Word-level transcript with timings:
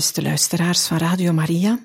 beste 0.00 0.22
luisteraars 0.22 0.86
van 0.86 0.98
Radio 0.98 1.32
Maria. 1.32 1.78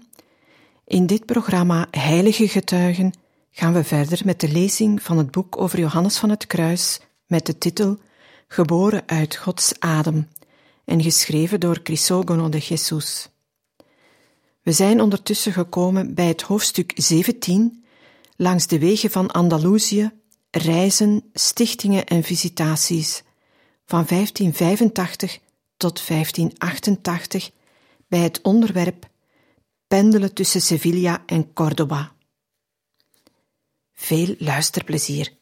In 0.86 1.06
dit 1.06 1.26
programma 1.26 1.88
Heilige 1.92 2.48
Getuigen 2.48 3.14
gaan 3.52 3.74
we 3.74 3.84
verder 3.84 4.22
met 4.26 4.40
de 4.40 4.48
lezing 4.52 5.02
van 5.02 5.18
het 5.18 5.32
boek 5.32 5.58
over 5.62 5.80
Johannes 5.80 6.18
van 6.18 6.30
het 6.30 6.48
Kruis 6.48 7.00
met 7.28 7.46
de 7.46 7.58
titel 7.58 7.98
Geboren 8.48 9.04
uit 9.06 9.36
Gods 9.36 9.80
adem 9.80 10.28
en 10.86 11.02
geschreven 11.02 11.60
door 11.60 11.82
Crisogono 11.82 12.50
de 12.50 12.58
Jesus. 12.58 13.30
We 14.62 14.72
zijn 14.72 15.02
ondertussen 15.02 15.54
gekomen 15.54 16.14
bij 16.14 16.28
het 16.28 16.42
hoofdstuk 16.42 16.92
17 16.96 17.86
langs 18.36 18.68
de 18.68 18.80
wegen 18.80 19.12
van 19.12 19.32
Andalusië, 19.32 20.12
reizen, 20.52 21.24
stichtingen 21.34 22.06
en 22.06 22.24
visitaties 22.24 23.24
van 23.86 24.06
1585 24.08 25.40
tot 25.78 26.08
1588 26.08 27.54
bij 28.08 28.20
het 28.20 28.42
onderwerp 28.42 29.10
Pendelen 29.88 30.34
tussen 30.34 30.62
Sevilla 30.62 31.24
en 31.26 31.54
Córdoba. 31.54 32.16
Veel 33.94 34.36
luisterplezier. 34.38 35.38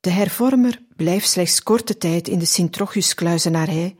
De 0.00 0.10
hervormer 0.10 0.82
blijft 0.96 1.28
slechts 1.28 1.62
korte 1.62 1.98
tijd 1.98 2.28
in 2.28 2.38
de 2.38 2.44
Sint-Trochuskluizenarij, 2.44 3.96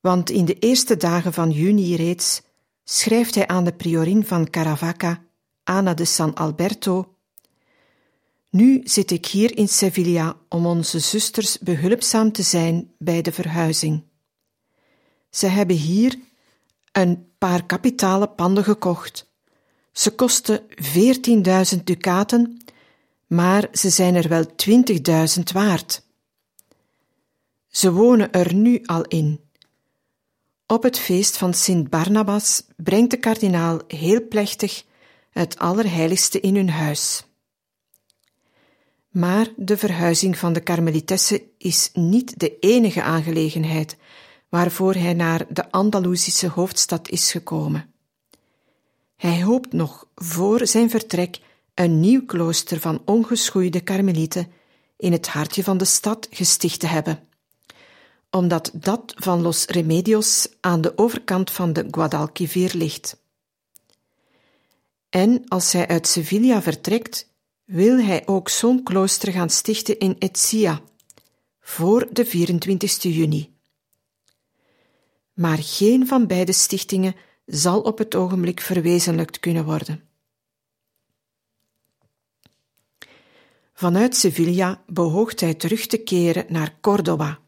want 0.00 0.30
in 0.30 0.44
de 0.44 0.58
eerste 0.58 0.96
dagen 0.96 1.32
van 1.32 1.50
juni 1.50 1.96
reeds 1.96 2.42
schrijft 2.84 3.34
hij 3.34 3.46
aan 3.46 3.64
de 3.64 3.72
priorin 3.72 4.24
van 4.24 4.50
Caravaca, 4.50 5.24
Ana 5.64 5.94
de 5.94 6.04
San 6.04 6.34
Alberto, 6.34 7.16
Nu 8.50 8.80
zit 8.84 9.10
ik 9.10 9.26
hier 9.26 9.56
in 9.56 9.68
Sevilla 9.68 10.36
om 10.48 10.66
onze 10.66 10.98
zusters 10.98 11.58
behulpzaam 11.58 12.32
te 12.32 12.42
zijn 12.42 12.94
bij 12.98 13.22
de 13.22 13.32
verhuizing. 13.32 14.07
Ze 15.30 15.46
hebben 15.46 15.76
hier 15.76 16.18
een 16.92 17.26
paar 17.38 17.66
kapitale 17.66 18.28
panden 18.28 18.64
gekocht. 18.64 19.30
Ze 19.92 20.10
kosten 20.10 20.60
veertienduizend 20.68 21.86
ducaten, 21.86 22.64
maar 23.26 23.68
ze 23.72 23.90
zijn 23.90 24.14
er 24.14 24.28
wel 24.28 24.54
twintigduizend 24.54 25.52
waard. 25.52 26.02
Ze 27.68 27.92
wonen 27.92 28.32
er 28.32 28.54
nu 28.54 28.82
al 28.84 29.02
in. 29.02 29.40
Op 30.66 30.82
het 30.82 30.98
feest 30.98 31.36
van 31.36 31.54
Sint 31.54 31.90
Barnabas 31.90 32.62
brengt 32.76 33.10
de 33.10 33.16
kardinaal 33.16 33.80
heel 33.86 34.28
plechtig 34.28 34.84
het 35.30 35.58
Allerheiligste 35.58 36.40
in 36.40 36.54
hun 36.54 36.70
huis. 36.70 37.24
Maar 39.08 39.48
de 39.56 39.76
verhuizing 39.76 40.38
van 40.38 40.52
de 40.52 40.60
Karmelitessen 40.60 41.40
is 41.58 41.90
niet 41.92 42.38
de 42.38 42.58
enige 42.58 43.02
aangelegenheid 43.02 43.96
waarvoor 44.48 44.94
hij 44.94 45.14
naar 45.14 45.46
de 45.48 45.70
Andalusische 45.70 46.48
hoofdstad 46.48 47.08
is 47.08 47.30
gekomen. 47.30 47.92
Hij 49.16 49.42
hoopt 49.42 49.72
nog 49.72 50.06
voor 50.14 50.66
zijn 50.66 50.90
vertrek 50.90 51.40
een 51.74 52.00
nieuw 52.00 52.24
klooster 52.24 52.80
van 52.80 53.02
ongeschoeide 53.04 53.80
karmelieten 53.80 54.52
in 54.96 55.12
het 55.12 55.28
hartje 55.28 55.62
van 55.62 55.78
de 55.78 55.84
stad 55.84 56.26
gesticht 56.30 56.80
te 56.80 56.86
hebben, 56.86 57.28
omdat 58.30 58.70
dat 58.74 59.14
van 59.16 59.42
Los 59.42 59.66
Remedios 59.66 60.48
aan 60.60 60.80
de 60.80 60.98
overkant 60.98 61.50
van 61.50 61.72
de 61.72 61.86
Guadalquivir 61.90 62.74
ligt. 62.74 63.16
En 65.08 65.48
als 65.48 65.72
hij 65.72 65.86
uit 65.86 66.06
Sevilla 66.06 66.62
vertrekt, 66.62 67.28
wil 67.64 67.98
hij 67.98 68.26
ook 68.26 68.48
zo'n 68.48 68.82
klooster 68.82 69.32
gaan 69.32 69.50
stichten 69.50 69.98
in 69.98 70.16
Etsia, 70.18 70.80
voor 71.60 72.08
de 72.12 72.26
24 72.26 73.02
juni 73.02 73.57
maar 75.38 75.58
geen 75.60 76.06
van 76.06 76.26
beide 76.26 76.52
stichtingen 76.52 77.14
zal 77.46 77.80
op 77.80 77.98
het 77.98 78.14
ogenblik 78.14 78.60
verwezenlijkt 78.60 79.40
kunnen 79.40 79.64
worden. 79.64 80.02
Vanuit 83.72 84.16
Sevilla 84.16 84.82
behoogt 84.86 85.40
hij 85.40 85.54
terug 85.54 85.86
te 85.86 85.96
keren 85.96 86.44
naar 86.48 86.78
Córdoba, 86.80 87.38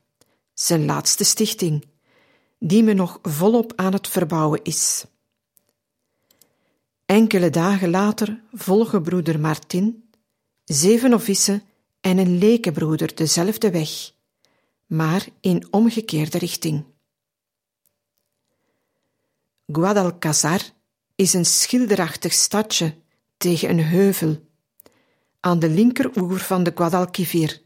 zijn 0.55 0.85
laatste 0.85 1.25
stichting, 1.25 1.85
die 2.59 2.83
me 2.83 2.93
nog 2.93 3.19
volop 3.23 3.73
aan 3.77 3.93
het 3.93 4.09
verbouwen 4.09 4.61
is. 4.63 5.05
Enkele 7.07 7.51
dagen 7.51 7.91
later 7.91 8.43
volgen 8.53 9.03
broeder 9.03 9.41
Martin, 9.41 10.11
zeven 10.65 11.11
novissen 11.11 11.63
en 12.01 12.19
een 12.19 12.39
lekenbroeder 12.39 13.15
dezelfde 13.15 13.71
weg, 13.71 14.13
maar 14.87 15.29
in 15.41 15.67
omgekeerde 15.71 16.39
richting. 16.39 16.85
Guadalcazar 19.73 20.61
is 21.15 21.33
een 21.33 21.45
schilderachtig 21.45 22.33
stadje 22.33 22.95
tegen 23.37 23.71
een 23.71 23.85
heuvel, 23.85 24.49
aan 25.41 25.59
de 25.59 25.69
linkeroever 25.69 26.39
van 26.39 26.63
de 26.63 26.73
Guadalquivir, 26.75 27.63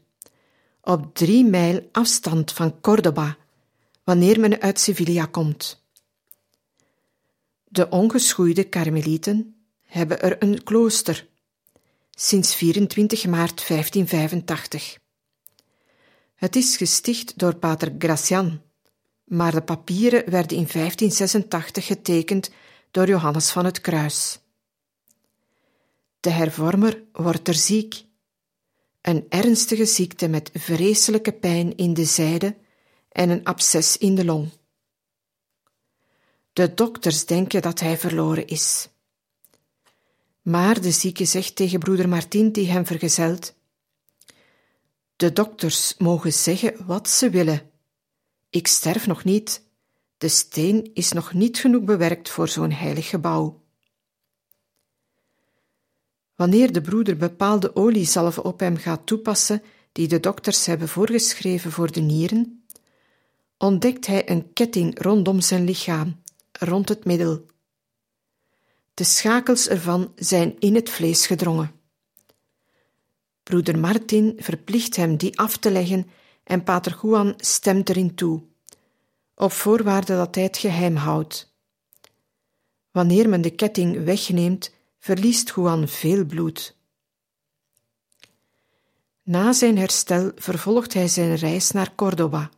op 0.81 1.15
drie 1.15 1.45
mijl 1.45 1.89
afstand 1.91 2.51
van 2.51 2.81
Córdoba, 2.81 3.37
wanneer 4.03 4.39
men 4.39 4.61
uit 4.61 4.79
Sevilla 4.79 5.25
komt. 5.25 5.83
De 7.63 7.89
ongeschoeide 7.89 8.63
karmelieten 8.63 9.55
hebben 9.83 10.21
er 10.21 10.43
een 10.43 10.63
klooster, 10.63 11.27
sinds 12.11 12.55
24 12.55 13.25
maart 13.25 13.67
1585. 13.67 14.97
Het 16.35 16.55
is 16.55 16.77
gesticht 16.77 17.37
door 17.37 17.55
pater 17.55 17.95
Gracian, 17.97 18.61
maar 19.25 19.51
de 19.51 19.61
papieren 19.61 20.29
werden 20.29 20.57
in 20.57 20.67
1586 20.71 21.85
getekend 21.85 22.49
door 22.91 23.07
Johannes 23.07 23.51
van 23.51 23.65
het 23.65 23.81
Kruis. 23.81 24.39
De 26.19 26.29
hervormer 26.29 27.03
wordt 27.11 27.47
er 27.47 27.53
ziek. 27.53 28.03
Een 29.01 29.25
ernstige 29.29 29.85
ziekte 29.85 30.27
met 30.27 30.49
vreselijke 30.53 31.31
pijn 31.31 31.77
in 31.77 31.93
de 31.93 32.05
zijde 32.05 32.55
en 33.09 33.29
een 33.29 33.43
absces 33.43 33.97
in 33.97 34.15
de 34.15 34.25
long. 34.25 34.49
De 36.53 36.73
dokters 36.73 37.25
denken 37.25 37.61
dat 37.61 37.79
hij 37.79 37.97
verloren 37.97 38.47
is. 38.47 38.89
Maar 40.41 40.81
de 40.81 40.91
zieke 40.91 41.25
zegt 41.25 41.55
tegen 41.55 41.79
broeder 41.79 42.09
Martin, 42.09 42.51
die 42.51 42.71
hem 42.71 42.85
vergezelt: 42.85 43.53
De 45.15 45.33
dokters 45.33 45.95
mogen 45.97 46.33
zeggen 46.33 46.85
wat 46.85 47.09
ze 47.09 47.29
willen 47.29 47.71
ik 48.55 48.67
sterf 48.67 49.07
nog 49.07 49.23
niet. 49.23 49.63
De 50.17 50.27
steen 50.27 50.89
is 50.93 51.11
nog 51.11 51.33
niet 51.33 51.57
genoeg 51.57 51.83
bewerkt 51.83 52.29
voor 52.29 52.47
zo'n 52.47 52.71
heilig 52.71 53.09
gebouw. 53.09 53.63
Wanneer 56.35 56.71
de 56.71 56.81
broeder 56.81 57.17
bepaalde 57.17 57.75
oliezalven 57.75 58.43
op 58.43 58.59
hem 58.59 58.77
gaat 58.77 59.05
toepassen, 59.05 59.61
die 59.91 60.07
de 60.07 60.19
dokters 60.19 60.65
hebben 60.65 60.87
voorgeschreven 60.87 61.71
voor 61.71 61.91
de 61.91 61.99
nieren, 62.01 62.65
ontdekt 63.57 64.07
hij 64.07 64.29
een 64.29 64.53
ketting 64.53 65.01
rondom 65.01 65.41
zijn 65.41 65.63
lichaam, 65.63 66.21
rond 66.51 66.89
het 66.89 67.05
middel. 67.05 67.45
De 68.93 69.03
schakels 69.03 69.67
ervan 69.67 70.11
zijn 70.15 70.59
in 70.59 70.75
het 70.75 70.89
vlees 70.89 71.27
gedrongen. 71.27 71.71
Broeder 73.43 73.79
Martin 73.79 74.33
verplicht 74.37 74.95
hem 74.95 75.17
die 75.17 75.39
af 75.39 75.57
te 75.57 75.71
leggen 75.71 76.09
en 76.45 76.63
pater 76.63 76.99
Juan 77.01 77.33
stemt 77.37 77.89
erin 77.89 78.15
toe, 78.15 78.41
op 79.35 79.51
voorwaarde 79.51 80.15
dat 80.15 80.35
hij 80.35 80.43
het 80.43 80.57
geheim 80.57 80.95
houdt. 80.95 81.53
Wanneer 82.91 83.29
men 83.29 83.41
de 83.41 83.49
ketting 83.49 84.03
wegneemt, 84.03 84.73
verliest 84.99 85.51
Juan 85.55 85.87
veel 85.87 86.25
bloed. 86.25 86.75
Na 89.23 89.53
zijn 89.53 89.77
herstel 89.77 90.31
vervolgt 90.35 90.93
hij 90.93 91.07
zijn 91.07 91.35
reis 91.35 91.71
naar 91.71 91.95
Córdoba. 91.95 92.49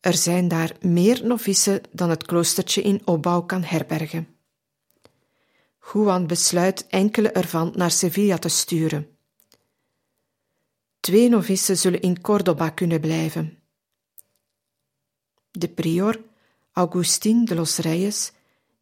Er 0.00 0.14
zijn 0.14 0.48
daar 0.48 0.76
meer 0.80 1.26
novissen 1.26 1.80
dan 1.92 2.10
het 2.10 2.24
kloostertje 2.24 2.82
in 2.82 3.00
opbouw 3.04 3.42
kan 3.42 3.62
herbergen. 3.62 4.28
Juan 5.92 6.26
besluit 6.26 6.86
enkele 6.86 7.30
ervan 7.30 7.72
naar 7.76 7.90
Sevilla 7.90 8.38
te 8.38 8.48
sturen. 8.48 9.13
Twee 11.04 11.28
novissen 11.28 11.76
zullen 11.76 12.00
in 12.00 12.20
Córdoba 12.20 12.70
kunnen 12.70 13.00
blijven. 13.00 13.58
De 15.50 15.68
prior, 15.68 16.20
Augustin 16.72 17.44
de 17.44 17.54
los 17.54 17.76
Reyes, 17.76 18.32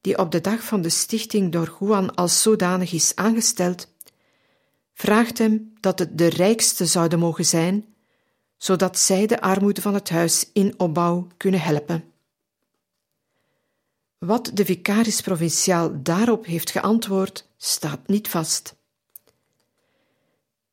die 0.00 0.18
op 0.18 0.30
de 0.30 0.40
dag 0.40 0.64
van 0.64 0.82
de 0.82 0.88
stichting 0.88 1.52
door 1.52 1.76
Juan 1.80 2.14
als 2.14 2.42
zodanig 2.42 2.92
is 2.92 3.16
aangesteld, 3.16 3.88
vraagt 4.94 5.38
hem 5.38 5.72
dat 5.80 5.98
het 5.98 6.18
de 6.18 6.26
rijkste 6.26 6.86
zouden 6.86 7.18
mogen 7.18 7.44
zijn, 7.44 7.94
zodat 8.56 8.98
zij 8.98 9.26
de 9.26 9.40
armoede 9.40 9.80
van 9.80 9.94
het 9.94 10.10
huis 10.10 10.50
in 10.52 10.74
opbouw 10.76 11.26
kunnen 11.36 11.60
helpen. 11.60 12.12
Wat 14.18 14.50
de 14.54 14.64
vicaris 14.64 15.20
provinciaal 15.20 16.02
daarop 16.02 16.46
heeft 16.46 16.70
geantwoord, 16.70 17.48
staat 17.56 18.08
niet 18.08 18.28
vast. 18.28 18.80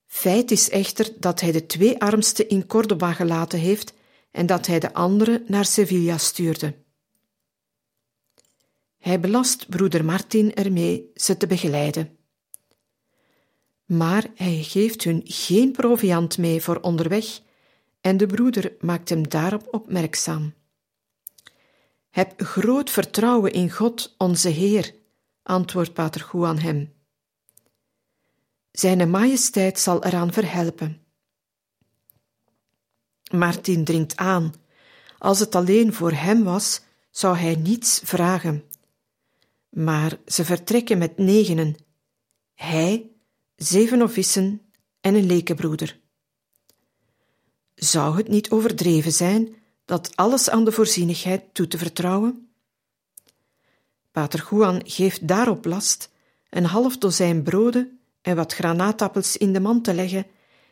Feit 0.09 0.51
is 0.51 0.69
echter 0.69 1.11
dat 1.19 1.39
hij 1.41 1.51
de 1.51 1.65
twee 1.65 2.01
armsten 2.01 2.49
in 2.49 2.65
Córdoba 2.65 3.13
gelaten 3.13 3.59
heeft 3.59 3.93
en 4.31 4.45
dat 4.45 4.67
hij 4.67 4.79
de 4.79 4.93
andere 4.93 5.43
naar 5.47 5.65
Sevilla 5.65 6.17
stuurde. 6.17 6.75
Hij 8.97 9.19
belast 9.19 9.69
broeder 9.69 10.05
Martin 10.05 10.53
ermee 10.53 11.11
ze 11.15 11.37
te 11.37 11.47
begeleiden. 11.47 12.17
Maar 13.85 14.25
hij 14.35 14.63
geeft 14.63 15.03
hun 15.03 15.21
geen 15.25 15.71
proviand 15.71 16.37
mee 16.37 16.61
voor 16.61 16.79
onderweg 16.79 17.39
en 18.01 18.17
de 18.17 18.25
broeder 18.25 18.73
maakt 18.79 19.09
hem 19.09 19.29
daarop 19.29 19.67
opmerkzaam. 19.71 20.53
Heb 22.09 22.41
groot 22.41 22.89
vertrouwen 22.89 23.51
in 23.51 23.71
God, 23.71 24.15
onze 24.17 24.49
Heer, 24.49 24.95
antwoordt 25.43 25.93
Pater 25.93 26.29
Juan 26.31 26.57
hem. 26.57 26.98
Zijne 28.71 29.05
majesteit 29.05 29.79
zal 29.79 30.03
eraan 30.03 30.33
verhelpen. 30.33 31.01
Martin 33.31 33.83
dringt 33.83 34.17
aan. 34.17 34.53
Als 35.17 35.39
het 35.39 35.55
alleen 35.55 35.93
voor 35.93 36.11
hem 36.11 36.43
was, 36.43 36.81
zou 37.11 37.37
hij 37.37 37.55
niets 37.55 38.01
vragen. 38.03 38.63
Maar 39.69 40.19
ze 40.25 40.45
vertrekken 40.45 40.97
met 40.97 41.17
negenen. 41.17 41.75
Hij, 42.53 43.11
zeven 43.55 43.97
novissen 43.97 44.61
en 45.01 45.15
een 45.15 45.25
lekenbroeder. 45.25 45.99
Zou 47.75 48.17
het 48.17 48.27
niet 48.27 48.49
overdreven 48.49 49.11
zijn 49.11 49.55
dat 49.85 50.15
alles 50.15 50.49
aan 50.49 50.65
de 50.65 50.71
voorzienigheid 50.71 51.53
toe 51.53 51.67
te 51.67 51.77
vertrouwen? 51.77 52.49
Pater 54.11 54.47
Juan 54.49 54.81
geeft 54.85 55.27
daarop 55.27 55.65
last 55.65 56.09
een 56.49 56.65
half 56.65 56.97
dozijn 56.97 57.43
broden 57.43 57.98
en 58.29 58.35
wat 58.35 58.53
granaatappels 58.53 59.37
in 59.37 59.53
de 59.53 59.59
mand 59.59 59.83
te 59.83 59.93
leggen, 59.93 60.25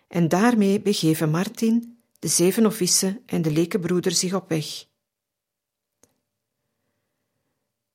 en 0.07 0.27
daarmee 0.27 0.81
begeven 0.81 1.29
Martin, 1.29 1.99
de 2.19 2.27
zeven 2.27 2.63
novissen 2.63 3.23
en 3.25 3.41
de 3.41 3.51
lekenbroeder 3.51 4.11
zich 4.11 4.33
op 4.33 4.49
weg. 4.49 4.85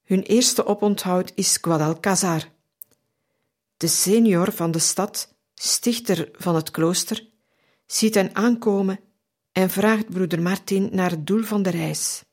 Hun 0.02 0.22
eerste 0.22 0.66
oponthoud 0.66 1.32
is 1.34 1.58
Guadalcazar. 1.60 2.48
De 3.76 3.86
senior 3.86 4.52
van 4.52 4.70
de 4.70 4.78
stad, 4.78 5.34
stichter 5.54 6.28
van 6.32 6.54
het 6.54 6.70
klooster, 6.70 7.28
ziet 7.86 8.14
hen 8.14 8.34
aankomen 8.34 9.00
en 9.52 9.70
vraagt 9.70 10.10
broeder 10.10 10.42
Martin 10.42 10.88
naar 10.92 11.10
het 11.10 11.26
doel 11.26 11.42
van 11.42 11.62
de 11.62 11.70
reis. 11.70 12.24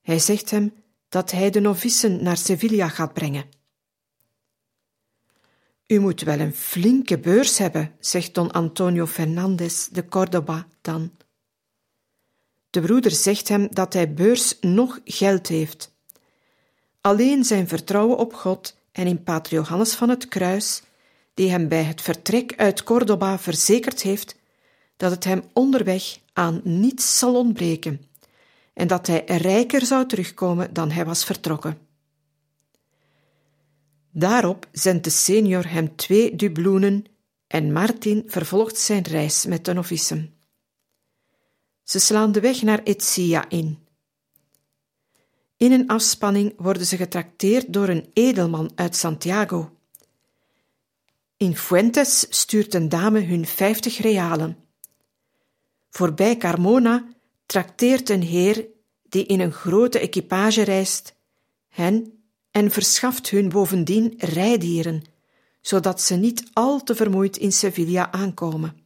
Hij 0.00 0.18
zegt 0.18 0.50
hem 0.50 0.74
dat 1.08 1.30
hij 1.30 1.50
de 1.50 1.60
novissen 1.60 2.22
naar 2.22 2.36
Sevilla 2.36 2.88
gaat 2.88 3.12
brengen. 3.12 3.53
U 5.86 5.98
moet 5.98 6.20
wel 6.20 6.38
een 6.38 6.54
flinke 6.54 7.18
beurs 7.18 7.58
hebben, 7.58 7.94
zegt 7.98 8.34
don 8.34 8.50
Antonio 8.50 9.06
Fernandez 9.06 9.86
de 9.86 10.08
Córdoba 10.08 10.66
dan. 10.80 11.10
De 12.70 12.80
broeder 12.80 13.10
zegt 13.10 13.48
hem 13.48 13.68
dat 13.70 13.92
hij 13.92 14.14
beurs 14.14 14.56
nog 14.60 15.00
geld 15.04 15.46
heeft. 15.46 15.94
Alleen 17.00 17.44
zijn 17.44 17.68
vertrouwen 17.68 18.16
op 18.16 18.34
God 18.34 18.76
en 18.92 19.06
in 19.06 19.22
Pater 19.22 19.52
Johannes 19.52 19.94
van 19.94 20.08
het 20.08 20.28
Kruis, 20.28 20.82
die 21.34 21.50
hem 21.50 21.68
bij 21.68 21.82
het 21.82 22.00
vertrek 22.00 22.54
uit 22.56 22.82
Córdoba 22.82 23.38
verzekerd 23.38 24.02
heeft 24.02 24.36
dat 24.96 25.10
het 25.10 25.24
hem 25.24 25.42
onderweg 25.52 26.18
aan 26.32 26.60
niets 26.64 27.18
zal 27.18 27.36
ontbreken 27.36 28.00
en 28.74 28.86
dat 28.86 29.06
hij 29.06 29.24
rijker 29.26 29.86
zou 29.86 30.06
terugkomen 30.06 30.72
dan 30.72 30.90
hij 30.90 31.04
was 31.04 31.24
vertrokken. 31.24 31.83
Daarop 34.16 34.68
zendt 34.72 35.04
de 35.04 35.10
senior 35.10 35.68
hem 35.68 35.96
twee 35.96 36.36
dubloenen 36.36 37.04
en 37.46 37.72
Martin 37.72 38.22
vervolgt 38.26 38.78
zijn 38.78 39.02
reis 39.02 39.46
met 39.46 39.64
de 39.64 39.72
novissen. 39.72 40.34
Ze 41.82 41.98
slaan 41.98 42.32
de 42.32 42.40
weg 42.40 42.62
naar 42.62 42.82
Etsia 42.82 43.48
in. 43.48 43.78
In 45.56 45.72
een 45.72 45.88
afspanning 45.88 46.52
worden 46.56 46.86
ze 46.86 46.96
getrakteerd 46.96 47.72
door 47.72 47.88
een 47.88 48.10
edelman 48.12 48.72
uit 48.74 48.96
Santiago. 48.96 49.76
In 51.36 51.56
Fuentes 51.56 52.26
stuurt 52.28 52.74
een 52.74 52.88
dame 52.88 53.20
hun 53.20 53.46
vijftig 53.46 53.98
realen. 53.98 54.56
Voorbij 55.90 56.36
Carmona 56.36 57.08
trakteert 57.46 58.08
een 58.08 58.22
heer 58.22 58.66
die 59.02 59.26
in 59.26 59.40
een 59.40 59.52
grote 59.52 59.98
equipage 59.98 60.62
reist, 60.62 61.14
hen 61.68 62.13
en 62.54 62.70
verschaft 62.70 63.30
hun 63.30 63.48
bovendien 63.48 64.14
rijdieren, 64.18 65.02
zodat 65.60 66.00
ze 66.00 66.14
niet 66.14 66.50
al 66.52 66.82
te 66.82 66.94
vermoeid 66.94 67.36
in 67.36 67.52
Sevilla 67.52 68.12
aankomen. 68.12 68.76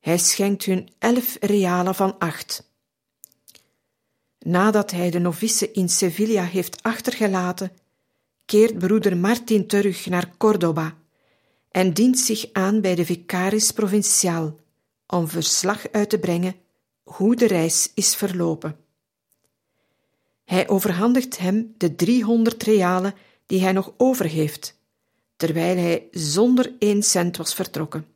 Hij 0.00 0.18
schenkt 0.18 0.64
hun 0.64 0.88
elf 0.98 1.36
realen 1.40 1.94
van 1.94 2.18
acht. 2.18 2.70
Nadat 4.38 4.90
hij 4.90 5.10
de 5.10 5.18
novice 5.18 5.72
in 5.72 5.88
Sevilla 5.88 6.44
heeft 6.44 6.82
achtergelaten, 6.82 7.72
keert 8.44 8.78
broeder 8.78 9.16
Martin 9.16 9.66
terug 9.66 10.06
naar 10.06 10.36
Córdoba 10.36 10.96
en 11.70 11.92
dient 11.92 12.18
zich 12.18 12.46
aan 12.52 12.80
bij 12.80 12.94
de 12.94 13.04
vicaris 13.04 13.70
provinciaal 13.70 14.56
om 15.06 15.28
verslag 15.28 15.90
uit 15.90 16.10
te 16.10 16.18
brengen 16.18 16.54
hoe 17.02 17.36
de 17.36 17.46
reis 17.46 17.90
is 17.94 18.14
verlopen. 18.14 18.81
Hij 20.52 20.68
overhandigt 20.68 21.38
hem 21.38 21.74
de 21.76 21.94
driehonderd 21.94 22.62
realen 22.62 23.14
die 23.46 23.60
hij 23.60 23.72
nog 23.72 23.92
over 23.96 24.26
heeft, 24.26 24.78
terwijl 25.36 25.76
hij 25.76 26.08
zonder 26.10 26.72
één 26.78 27.02
cent 27.02 27.36
was 27.36 27.54
vertrokken. 27.54 28.06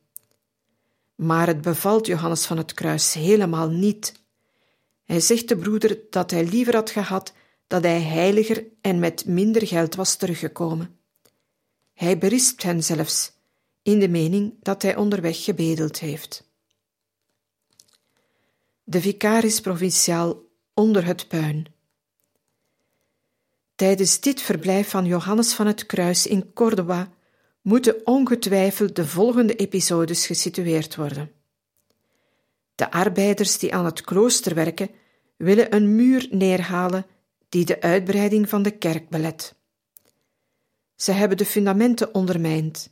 Maar 1.15 1.47
het 1.47 1.61
bevalt 1.61 2.05
Johannes 2.05 2.45
van 2.45 2.57
het 2.57 2.73
Kruis 2.73 3.13
helemaal 3.13 3.69
niet. 3.69 4.13
Hij 5.05 5.19
zegt 5.19 5.47
de 5.47 5.57
broeder 5.57 5.99
dat 6.09 6.31
hij 6.31 6.45
liever 6.45 6.75
had 6.75 6.89
gehad 6.89 7.33
dat 7.67 7.83
hij 7.83 8.01
heiliger 8.01 8.65
en 8.81 8.99
met 8.99 9.25
minder 9.25 9.67
geld 9.67 9.95
was 9.95 10.15
teruggekomen. 10.15 10.99
Hij 11.93 12.17
berispt 12.17 12.63
hen 12.63 12.83
zelfs, 12.83 13.31
in 13.81 13.99
de 13.99 14.09
mening 14.09 14.53
dat 14.61 14.81
hij 14.81 14.95
onderweg 14.95 15.43
gebedeld 15.43 15.99
heeft. 15.99 16.49
De 18.83 19.01
vicaris 19.01 19.61
provinciaal 19.61 20.41
onder 20.73 21.05
het 21.05 21.27
puin. 21.27 21.75
Tijdens 23.77 24.19
dit 24.19 24.41
verblijf 24.41 24.89
van 24.89 25.05
Johannes 25.05 25.53
van 25.53 25.67
het 25.67 25.85
Kruis 25.85 26.27
in 26.27 26.53
Córdoba 26.53 27.09
moeten 27.61 28.05
ongetwijfeld 28.05 28.95
de 28.95 29.05
volgende 29.05 29.55
episodes 29.55 30.25
gesitueerd 30.25 30.95
worden. 30.95 31.31
De 32.75 32.91
arbeiders 32.91 33.57
die 33.57 33.75
aan 33.75 33.85
het 33.85 34.01
klooster 34.01 34.55
werken, 34.55 34.89
willen 35.35 35.75
een 35.75 35.95
muur 35.95 36.27
neerhalen 36.31 37.05
die 37.49 37.65
de 37.65 37.81
uitbreiding 37.81 38.49
van 38.49 38.61
de 38.61 38.71
kerk 38.71 39.09
belet. 39.09 39.55
Ze 40.95 41.11
hebben 41.11 41.37
de 41.37 41.45
fundamenten 41.45 42.13
ondermijnd. 42.13 42.89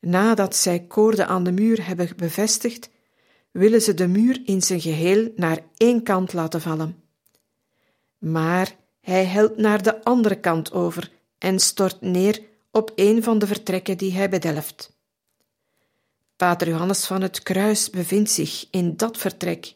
Nadat 0.00 0.56
zij 0.56 0.80
koorden 0.80 1.26
aan 1.26 1.44
de 1.44 1.52
muur 1.52 1.86
hebben 1.86 2.08
bevestigd, 2.16 2.90
willen 3.50 3.82
ze 3.82 3.94
de 3.94 4.08
muur 4.08 4.42
in 4.44 4.62
zijn 4.62 4.80
geheel 4.80 5.32
naar 5.36 5.58
één 5.76 6.02
kant 6.02 6.32
laten 6.32 6.60
vallen. 6.60 7.02
Maar 8.18 8.80
hij 9.02 9.24
helt 9.24 9.56
naar 9.56 9.82
de 9.82 10.04
andere 10.04 10.40
kant 10.40 10.72
over 10.72 11.10
en 11.38 11.58
stort 11.58 12.00
neer 12.00 12.42
op 12.70 12.92
een 12.94 13.22
van 13.22 13.38
de 13.38 13.46
vertrekken 13.46 13.98
die 13.98 14.12
hij 14.12 14.28
bedelft. 14.28 14.92
Pater 16.36 16.68
Johannes 16.68 17.04
van 17.04 17.22
het 17.22 17.42
Kruis 17.42 17.90
bevindt 17.90 18.30
zich 18.30 18.66
in 18.70 18.96
dat 18.96 19.18
vertrek. 19.18 19.74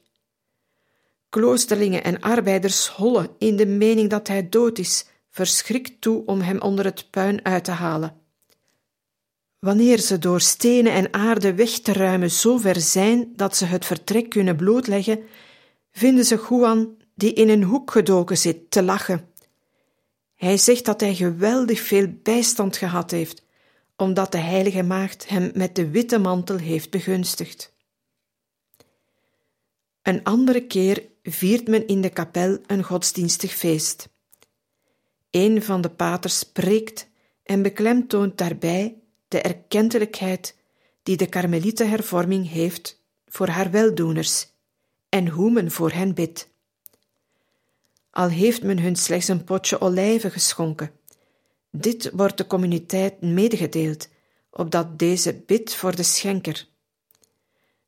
Kloosterlingen 1.29 2.05
en 2.05 2.21
arbeiders 2.21 2.89
hollen 2.89 3.29
in 3.39 3.57
de 3.57 3.67
mening 3.67 4.11
dat 4.11 4.29
hij 4.29 4.49
dood 4.49 4.79
is, 4.79 5.07
verschrikt 5.31 6.01
toe 6.01 6.27
om 6.27 6.41
hem 6.41 6.61
onder 6.61 6.85
het 6.85 7.11
puin 7.11 7.45
uit 7.45 7.65
te 7.65 7.71
halen. 7.71 8.21
Wanneer 9.59 9.99
ze 9.99 10.19
door 10.19 10.41
stenen 10.41 10.93
en 10.93 11.13
aarde 11.13 11.55
weg 11.55 11.71
te 11.71 11.93
ruimen 11.93 12.31
zo 12.31 12.57
ver 12.57 12.81
zijn 12.81 13.33
dat 13.37 13.57
ze 13.57 13.65
het 13.65 13.85
vertrek 13.85 14.29
kunnen 14.29 14.57
blootleggen, 14.57 15.21
vinden 15.93 16.25
ze 16.25 16.47
Juan, 16.49 16.97
die 17.17 17.33
in 17.33 17.49
een 17.49 17.63
hoek 17.63 17.91
gedoken 17.91 18.39
zit, 18.39 18.71
te 18.71 18.83
lachen. 18.83 19.29
Hij 20.35 20.57
zegt 20.57 20.85
dat 20.85 21.01
hij 21.01 21.15
geweldig 21.15 21.81
veel 21.81 22.07
bijstand 22.23 22.77
gehad 22.77 23.11
heeft, 23.11 23.45
omdat 23.97 24.33
de 24.33 24.39
heilige 24.39 24.83
maagd 24.83 25.29
hem 25.29 25.51
met 25.55 25.75
de 25.75 25.91
witte 25.91 26.19
mantel 26.19 26.57
heeft 26.57 26.91
begunstigd. 26.91 27.75
Een 30.03 30.25
andere 30.25 30.67
keer 30.67 31.09
viert 31.23 31.69
men 31.69 31.87
in 31.87 32.01
de 32.01 32.11
kapel 32.11 32.59
een 32.67 32.83
godsdienstig 32.83 33.55
feest. 33.55 34.09
Een 35.31 35.63
van 35.63 35.81
de 35.81 35.91
paters 35.91 36.39
spreekt 36.39 37.09
en 37.43 37.63
beklemtoont 37.63 38.39
daarbij 38.39 38.99
de 39.29 39.41
erkentelijkheid 39.41 40.57
die 41.03 41.17
de 41.17 41.27
Karmelietenhervorming 41.27 42.51
heeft 42.51 43.03
voor 43.27 43.49
haar 43.49 43.71
weldoeners 43.71 44.49
en 45.09 45.29
hoe 45.29 45.51
men 45.51 45.71
voor 45.71 45.91
hen 45.91 46.15
bidt. 46.15 46.55
Al 48.17 48.29
heeft 48.29 48.63
men 48.63 48.79
hun 48.79 48.97
slechts 48.97 49.29
een 49.29 49.45
potje 49.45 49.81
olijven 49.81 50.31
geschonken. 50.31 50.91
Dit 51.71 52.11
wordt 52.13 52.37
de 52.37 52.47
communiteit 52.47 53.21
medegedeeld, 53.21 54.09
opdat 54.51 54.99
deze 54.99 55.35
bidt 55.47 55.75
voor 55.75 55.97
de 55.97 56.03
schenker. 56.03 56.69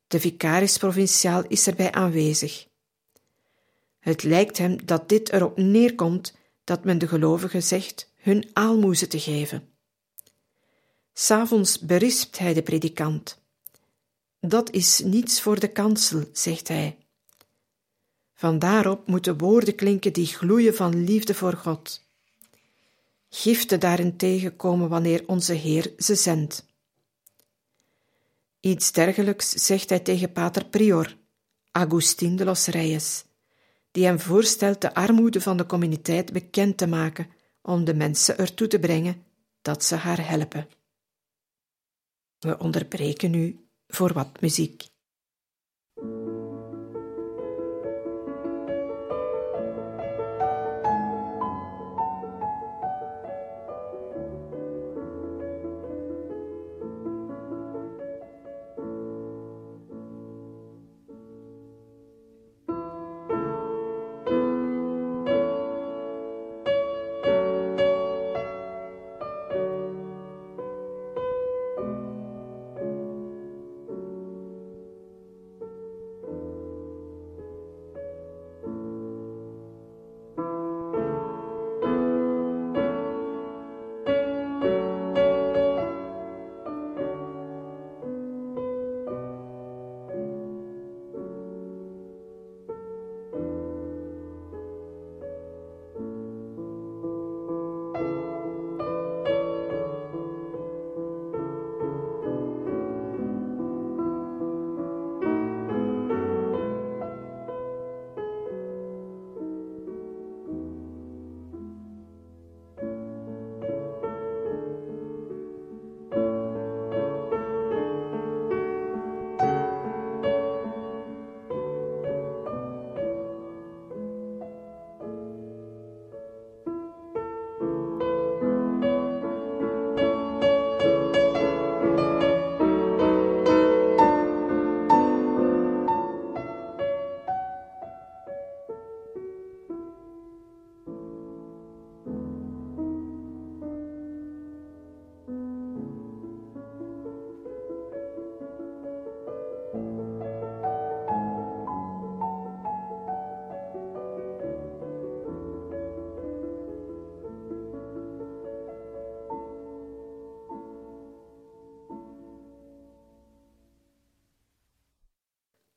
De 0.07 0.19
vicaris 0.19 0.77
provinciaal 0.77 1.43
is 1.47 1.67
erbij 1.67 1.91
aanwezig. 1.91 2.67
Het 3.99 4.23
lijkt 4.23 4.57
hem 4.57 4.85
dat 4.85 5.09
dit 5.09 5.31
erop 5.31 5.57
neerkomt 5.57 6.35
dat 6.63 6.83
men 6.83 6.97
de 6.97 7.07
gelovigen 7.07 7.63
zegt 7.63 8.11
hun 8.15 8.49
aalmoezen 8.53 9.09
te 9.09 9.19
geven. 9.19 9.69
S'avonds 11.13 11.79
berispt 11.79 12.37
hij 12.37 12.53
de 12.53 12.63
predikant. 12.63 13.41
Dat 14.39 14.71
is 14.71 14.99
niets 14.99 15.41
voor 15.41 15.59
de 15.59 15.71
kansel, 15.71 16.23
zegt 16.33 16.67
hij. 16.67 16.97
Van 18.39 18.59
daarop 18.59 19.07
moeten 19.07 19.37
woorden 19.37 19.75
klinken 19.75 20.13
die 20.13 20.25
gloeien 20.25 20.75
van 20.75 21.03
liefde 21.03 21.33
voor 21.33 21.53
God. 21.53 22.07
Giften 23.29 23.79
daarentegen 23.79 24.55
komen 24.55 24.89
wanneer 24.89 25.23
onze 25.27 25.53
Heer 25.53 25.93
ze 25.97 26.15
zendt. 26.15 26.65
Iets 28.59 28.91
dergelijks 28.91 29.49
zegt 29.49 29.89
hij 29.89 29.99
tegen 29.99 30.31
pater 30.31 30.65
Prior, 30.65 31.17
Agustin 31.71 32.35
de 32.35 32.45
los 32.45 32.65
Reyes, 32.65 33.25
die 33.91 34.05
hem 34.05 34.19
voorstelt 34.19 34.81
de 34.81 34.93
armoede 34.93 35.41
van 35.41 35.57
de 35.57 35.65
communiteit 35.65 36.33
bekend 36.33 36.77
te 36.77 36.87
maken 36.87 37.27
om 37.61 37.83
de 37.83 37.93
mensen 37.93 38.37
ertoe 38.37 38.67
te 38.67 38.79
brengen 38.79 39.23
dat 39.61 39.83
ze 39.83 39.95
haar 39.95 40.27
helpen. 40.27 40.67
We 42.39 42.57
onderbreken 42.57 43.31
nu 43.31 43.67
voor 43.87 44.13
wat 44.13 44.41
muziek. 44.41 44.87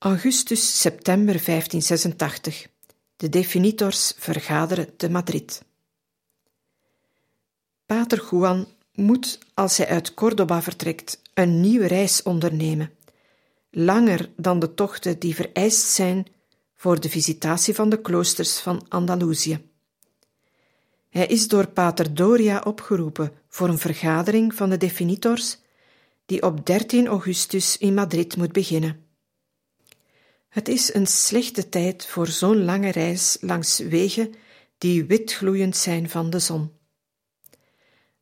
Augustus-september 0.03 1.45
1586. 1.45 2.67
De 3.17 3.29
definitors 3.29 4.15
vergaderen 4.17 4.97
te 4.97 5.11
Madrid. 5.11 5.63
Pater 7.87 8.29
Juan 8.31 8.67
moet, 8.95 9.39
als 9.55 9.77
hij 9.77 9.89
uit 9.89 10.15
Córdoba 10.15 10.63
vertrekt, 10.63 11.23
een 11.35 11.61
nieuwe 11.61 11.87
reis 11.87 12.23
ondernemen, 12.23 12.91
langer 13.71 14.31
dan 14.37 14.59
de 14.59 14.75
tochten 14.75 15.19
die 15.19 15.35
vereist 15.35 15.87
zijn 15.87 16.27
voor 16.75 17.01
de 17.01 17.09
visitatie 17.09 17.75
van 17.75 17.89
de 17.89 18.01
kloosters 18.01 18.59
van 18.59 18.87
Andalusië. 18.89 19.71
Hij 21.09 21.27
is 21.27 21.49
door 21.49 21.67
Pater 21.67 22.15
Doria 22.15 22.63
opgeroepen 22.65 23.33
voor 23.49 23.69
een 23.69 23.79
vergadering 23.79 24.55
van 24.55 24.71
de 24.71 24.77
definitors 24.77 25.59
die 26.27 26.43
op 26.43 26.67
13 26.67 27.07
augustus 27.07 27.79
in 27.79 27.95
Madrid 27.95 28.37
moet 28.37 28.53
beginnen. 28.53 29.11
Het 30.53 30.69
is 30.69 30.95
een 30.95 31.07
slechte 31.07 31.69
tijd 31.69 32.07
voor 32.07 32.27
zo'n 32.27 32.65
lange 32.65 32.91
reis 32.91 33.37
langs 33.41 33.79
wegen 33.79 34.35
die 34.79 35.05
wit 35.05 35.33
gloeiend 35.33 35.77
zijn 35.77 36.11
van 36.11 36.31
de 36.31 36.39
zon. 36.39 36.73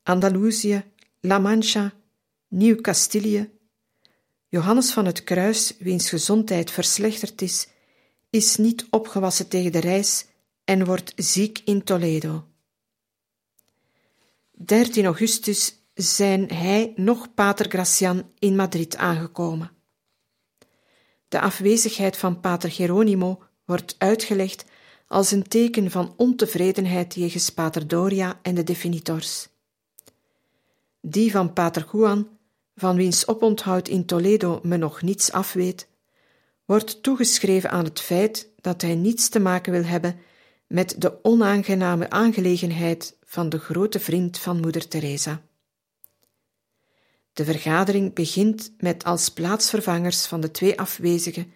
Andalusië, 0.02 0.84
La 1.20 1.38
Mancha, 1.38 1.92
Nieuw-Castilië. 2.48 3.50
Johannes 4.48 4.90
van 4.90 5.06
het 5.06 5.24
Kruis, 5.24 5.76
wiens 5.78 6.08
gezondheid 6.08 6.70
verslechterd 6.70 7.42
is, 7.42 7.68
is 8.30 8.56
niet 8.56 8.86
opgewassen 8.90 9.48
tegen 9.48 9.72
de 9.72 9.80
reis 9.80 10.26
en 10.64 10.84
wordt 10.84 11.12
ziek 11.16 11.60
in 11.64 11.84
Toledo. 11.84 12.46
13 14.50 15.04
augustus 15.04 15.74
zijn 15.94 16.48
hij 16.48 16.92
nog 16.96 17.34
Pater 17.34 17.68
Gracian 17.68 18.30
in 18.38 18.56
Madrid 18.56 18.96
aangekomen. 18.96 19.79
De 21.30 21.40
afwezigheid 21.40 22.16
van 22.16 22.40
Pater 22.40 22.70
Geronimo 22.70 23.42
wordt 23.64 23.94
uitgelegd 23.98 24.64
als 25.06 25.30
een 25.30 25.48
teken 25.48 25.90
van 25.90 26.14
ontevredenheid 26.16 27.14
jegens 27.14 27.50
Pater 27.50 27.88
Doria 27.88 28.38
en 28.42 28.54
de 28.54 28.62
definitors. 28.62 29.48
Die 31.00 31.30
van 31.30 31.52
Pater 31.52 31.88
Juan, 31.92 32.28
van 32.74 32.96
wiens 32.96 33.28
oponthoud 33.28 33.88
in 33.88 34.04
Toledo 34.06 34.60
men 34.62 34.78
nog 34.78 35.02
niets 35.02 35.32
afweet, 35.32 35.88
wordt 36.64 37.02
toegeschreven 37.02 37.70
aan 37.70 37.84
het 37.84 38.00
feit 38.00 38.48
dat 38.60 38.82
hij 38.82 38.94
niets 38.94 39.28
te 39.28 39.40
maken 39.40 39.72
wil 39.72 39.84
hebben 39.84 40.18
met 40.66 40.94
de 40.98 41.24
onaangename 41.24 42.10
aangelegenheid 42.10 43.16
van 43.24 43.48
de 43.48 43.58
grote 43.58 44.00
vriend 44.00 44.38
van 44.38 44.60
Moeder 44.60 44.88
Teresa. 44.88 45.42
De 47.32 47.44
vergadering 47.44 48.14
begint 48.14 48.72
met 48.78 49.04
als 49.04 49.28
plaatsvervangers 49.28 50.26
van 50.26 50.40
de 50.40 50.50
twee 50.50 50.78
afwezigen 50.78 51.52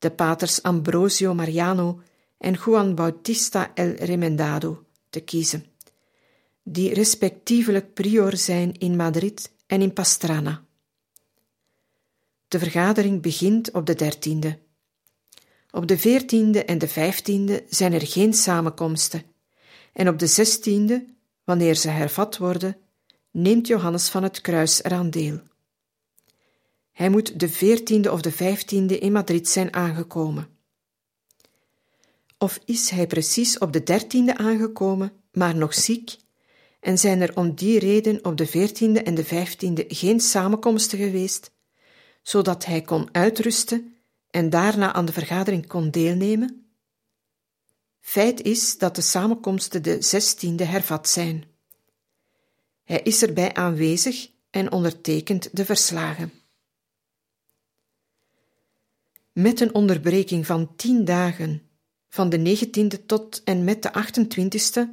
de 0.00 0.10
paters 0.10 0.62
Ambrosio 0.62 1.34
Mariano 1.34 2.00
en 2.38 2.54
Juan 2.54 2.94
Bautista 2.94 3.70
el 3.74 3.94
Remendado 3.94 4.84
te 5.10 5.20
kiezen, 5.20 5.64
die 6.62 6.94
respectievelijk 6.94 7.94
prior 7.94 8.36
zijn 8.36 8.78
in 8.78 8.96
Madrid 8.96 9.52
en 9.66 9.82
in 9.82 9.92
Pastrana. 9.92 10.64
De 12.48 12.58
vergadering 12.58 13.22
begint 13.22 13.70
op 13.70 13.86
de 13.86 13.94
dertiende. 13.94 14.58
Op 15.70 15.86
de 15.86 15.98
veertiende 15.98 16.64
en 16.64 16.78
de 16.78 16.88
vijftiende 16.88 17.64
zijn 17.68 17.92
er 17.92 18.06
geen 18.06 18.34
samenkomsten, 18.34 19.22
en 19.92 20.08
op 20.08 20.18
de 20.18 20.26
zestiende, 20.26 21.04
wanneer 21.44 21.74
ze 21.74 21.88
hervat 21.88 22.36
worden, 22.36 22.76
neemt 23.30 23.66
Johannes 23.66 24.08
van 24.08 24.22
het 24.22 24.40
Kruis 24.40 24.84
eraan 24.84 25.10
deel. 25.10 25.40
Hij 26.92 27.08
moet 27.08 27.40
de 27.40 27.48
veertiende 27.48 28.12
of 28.12 28.20
de 28.20 28.32
vijftiende 28.32 28.98
in 28.98 29.12
Madrid 29.12 29.48
zijn 29.48 29.74
aangekomen. 29.74 30.48
Of 32.38 32.60
is 32.64 32.90
hij 32.90 33.06
precies 33.06 33.58
op 33.58 33.72
de 33.72 33.82
dertiende 33.82 34.36
aangekomen, 34.36 35.12
maar 35.32 35.56
nog 35.56 35.74
ziek, 35.74 36.16
en 36.80 36.98
zijn 36.98 37.20
er 37.20 37.36
om 37.36 37.54
die 37.54 37.78
reden 37.78 38.24
op 38.24 38.36
de 38.36 38.46
veertiende 38.46 39.02
en 39.02 39.14
de 39.14 39.24
vijftiende 39.24 39.84
geen 39.88 40.20
samenkomsten 40.20 40.98
geweest, 40.98 41.50
zodat 42.22 42.64
hij 42.64 42.82
kon 42.82 43.08
uitrusten 43.12 43.94
en 44.30 44.50
daarna 44.50 44.92
aan 44.92 45.04
de 45.04 45.12
vergadering 45.12 45.66
kon 45.66 45.90
deelnemen? 45.90 46.64
Feit 48.00 48.42
is 48.42 48.78
dat 48.78 48.94
de 48.94 49.02
samenkomsten 49.02 49.82
de 49.82 50.02
zestiende 50.02 50.64
hervat 50.64 51.08
zijn. 51.08 51.49
Hij 52.90 53.00
is 53.02 53.22
erbij 53.22 53.54
aanwezig 53.54 54.30
en 54.50 54.72
ondertekent 54.72 55.56
de 55.56 55.64
verslagen. 55.64 56.32
Met 59.32 59.60
een 59.60 59.74
onderbreking 59.74 60.46
van 60.46 60.76
tien 60.76 61.04
dagen, 61.04 61.62
van 62.08 62.28
de 62.28 62.38
negentiende 62.38 63.06
tot 63.06 63.42
en 63.44 63.64
met 63.64 63.82
de 63.82 63.90
28e, 63.90 64.88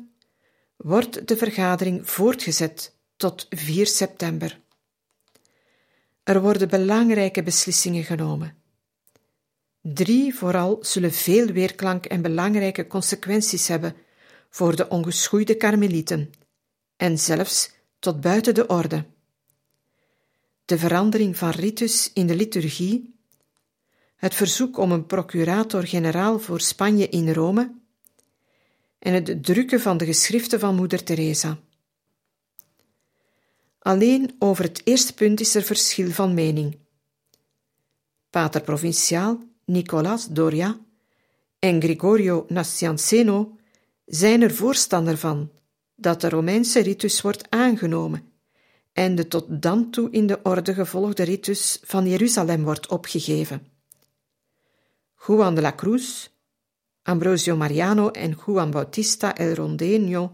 wordt 0.75 1.27
de 1.27 1.38
vergadering 1.38 2.10
voortgezet 2.10 2.96
tot 3.16 3.46
4 3.50 3.88
september. 3.88 4.62
Er 6.24 6.42
worden 6.42 6.70
belangrijke 6.70 7.44
beslissingen 7.44 8.04
genomen. 8.04 8.56
Drie 9.82 10.36
vooral 10.36 10.77
zullen 10.82 11.13
veel 11.13 11.46
weerklank 11.46 12.06
en 12.06 12.22
belangrijke 12.22 12.88
consequenties 12.88 13.68
hebben 13.68 13.96
voor 14.50 14.75
de 14.75 14.89
ongeschoeide 14.89 15.56
karmelieten 15.56 16.32
en 16.96 17.20
zelfs 17.20 17.75
tot 18.08 18.22
buiten 18.22 18.54
de 18.54 18.68
orde. 18.68 19.06
De 20.66 20.78
verandering 20.78 21.38
van 21.38 21.50
ritus 21.50 22.12
in 22.14 22.28
de 22.28 22.36
liturgie, 22.36 23.16
het 24.16 24.36
verzoek 24.36 24.78
om 24.78 24.92
een 24.92 25.06
procurator-generaal 25.06 26.40
voor 26.40 26.62
Spanje 26.62 27.10
in 27.10 27.34
Rome 27.34 27.74
en 29.00 29.14
het 29.14 29.44
drukken 29.44 29.80
van 29.80 29.98
de 29.98 30.06
geschriften 30.06 30.60
van 30.60 30.76
Moeder 30.76 31.04
Teresa. 31.04 31.58
Alleen 33.80 34.36
over 34.40 34.64
het 34.64 34.82
eerste 34.84 35.14
punt 35.14 35.40
is 35.40 35.56
er 35.56 35.64
verschil 35.64 36.12
van 36.12 36.34
mening. 36.34 36.78
Pater 38.30 38.62
Provinciaal 38.62 39.40
Nicolas 39.66 40.28
Doria 40.28 40.80
en 41.60 41.82
Gregorio 41.82 42.46
Nacianceno 42.48 43.58
zijn 44.06 44.42
er 44.42 44.54
voorstander 44.54 45.18
van 45.18 45.52
dat 46.00 46.22
de 46.22 46.30
Romeinse 46.30 46.80
ritus 46.80 47.22
wordt 47.22 47.50
aangenomen 47.50 48.32
en 48.94 49.16
de 49.16 49.27
tot 49.27 49.62
dan 49.62 49.89
toe 49.89 50.10
in 50.12 50.27
de 50.27 50.39
orde 50.44 50.74
gevolgde 50.74 51.24
ritus 51.24 51.80
van 51.84 52.08
Jeruzalem 52.08 52.63
wordt 52.63 52.88
opgegeven. 52.88 53.68
Juan 55.16 55.56
de 55.56 55.62
la 55.62 55.75
Cruz, 55.75 56.27
Ambrosio 57.04 57.56
Mariano 57.56 58.10
en 58.10 58.38
Juan 58.46 58.72
Bautista 58.72 59.36
El 59.36 59.56
Rondeño 59.56 60.32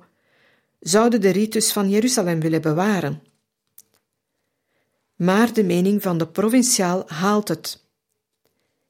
zouden 0.80 1.22
de 1.22 1.30
ritus 1.30 1.72
van 1.72 1.90
Jeruzalem 1.90 2.40
willen 2.40 2.62
bewaren. 2.62 3.22
Maar 5.16 5.54
de 5.54 5.64
mening 5.64 6.02
van 6.02 6.18
de 6.18 6.28
provinciaal 6.28 7.04
haalt 7.08 7.48
het. 7.48 7.84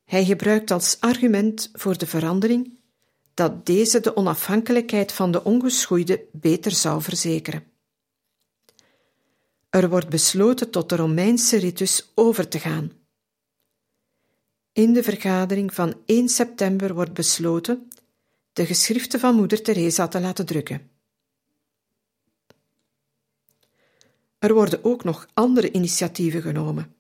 Hij 0.06 0.26
gebruikt 0.26 0.72
als 0.72 0.98
argument 1.00 1.70
voor 1.74 1.98
de 1.98 2.08
verandering 2.08 2.78
dat 3.34 3.66
deze 3.66 4.00
de 4.00 4.16
onafhankelijkheid 4.16 5.12
van 5.12 5.32
de 5.32 5.44
ongeschoeide 5.44 6.26
beter 6.32 6.72
zou 6.72 7.02
verzekeren. 7.02 7.64
Er 9.70 9.90
wordt 9.90 10.10
besloten 10.10 10.70
tot 10.70 10.90
de 10.90 10.96
Romeinse 10.96 11.58
ritus 11.58 12.12
over 12.16 12.48
te 12.48 12.60
gaan. 12.60 12.92
In 14.72 14.94
de 14.94 15.04
vergadering 15.04 15.74
van 15.74 15.96
1 16.06 16.30
september 16.30 16.94
wordt 16.94 17.14
besloten 17.14 17.88
de 18.54 18.66
geschriften 18.66 19.20
van 19.20 19.36
Moeder 19.36 19.62
Teresa 19.62 20.08
te 20.08 20.20
laten 20.20 20.46
drukken. 20.46 20.92
Er 24.40 24.54
worden 24.54 24.84
ook 24.84 25.04
nog 25.04 25.28
andere 25.34 25.72
initiatieven 25.72 26.42
genomen, 26.42 26.96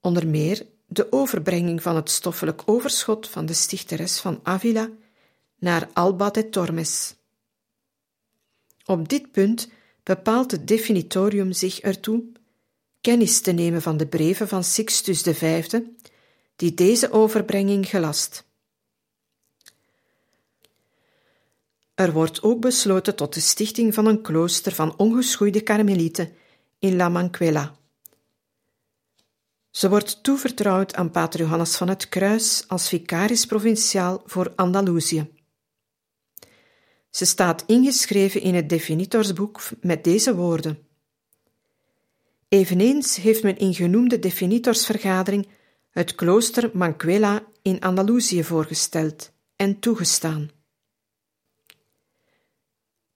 onder 0.00 0.26
meer 0.26 0.66
de 0.86 1.12
overbrenging 1.12 1.82
van 1.82 1.96
het 1.96 2.10
stoffelijk 2.10 2.62
overschot 2.64 3.28
van 3.28 3.46
de 3.46 3.52
stichteres 3.52 4.20
van 4.20 4.40
Avila 4.42 4.90
naar 5.58 5.88
Alba 5.92 6.30
de 6.30 6.48
Tormes. 6.48 7.14
Op 8.84 9.08
dit 9.08 9.32
punt 9.32 9.70
bepaalt 10.02 10.50
het 10.50 10.68
definitorium 10.68 11.52
zich 11.52 11.80
ertoe 11.80 12.24
kennis 13.00 13.40
te 13.40 13.52
nemen 13.52 13.82
van 13.82 13.96
de 13.96 14.06
brieven 14.06 14.48
van 14.48 14.64
Sixtus 14.64 15.22
V, 15.22 15.80
die 16.56 16.74
deze 16.74 17.12
overbrenging 17.12 17.88
gelast. 17.88 18.46
Er 21.94 22.12
wordt 22.12 22.42
ook 22.42 22.60
besloten 22.60 23.16
tot 23.16 23.34
de 23.34 23.40
stichting 23.40 23.94
van 23.94 24.06
een 24.06 24.22
klooster 24.22 24.72
van 24.72 24.96
ongeschoeide 24.96 25.60
karmelieten 25.60 26.32
in 26.78 26.96
La 26.96 27.08
Manquela. 27.08 27.76
Ze 29.70 29.88
wordt 29.88 30.22
toevertrouwd 30.22 30.94
aan 30.94 31.10
Pater 31.10 31.40
Johannes 31.40 31.76
van 31.76 31.88
het 31.88 32.08
Kruis 32.08 32.64
als 32.68 32.88
vicaris 32.88 33.46
provinciaal 33.46 34.22
voor 34.26 34.52
Andalusië. 34.56 35.37
Ze 37.18 37.24
staat 37.24 37.64
ingeschreven 37.66 38.40
in 38.40 38.54
het 38.54 38.68
definitorsboek 38.68 39.60
met 39.80 40.04
deze 40.04 40.34
woorden. 40.34 40.78
Eveneens 42.48 43.16
heeft 43.16 43.42
men 43.42 43.56
in 43.56 43.74
genoemde 43.74 44.18
definitorsvergadering 44.18 45.48
het 45.90 46.14
klooster 46.14 46.70
Manquela 46.72 47.44
in 47.62 47.80
Andalusië 47.80 48.44
voorgesteld 48.44 49.32
en 49.56 49.78
toegestaan. 49.78 50.50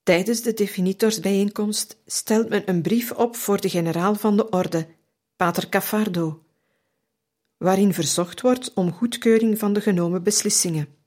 Tijdens 0.03 0.43
de 0.43 0.55
definitorsbijeenkomst 0.55 1.97
stelt 2.07 2.49
men 2.49 2.69
een 2.69 2.83
brief 2.83 3.13
op 3.13 3.37
voor 3.37 3.61
de 3.61 3.69
generaal 3.69 4.15
van 4.15 4.37
de 4.37 4.49
orde, 4.49 4.87
Pater 5.37 5.69
Cafardo, 5.69 6.43
waarin 7.57 7.95
verzocht 7.95 8.41
wordt 8.41 8.73
om 8.75 8.93
goedkeuring 8.93 9.59
van 9.59 9.73
de 9.73 9.81
genomen 9.81 10.23
beslissingen. 10.23 11.02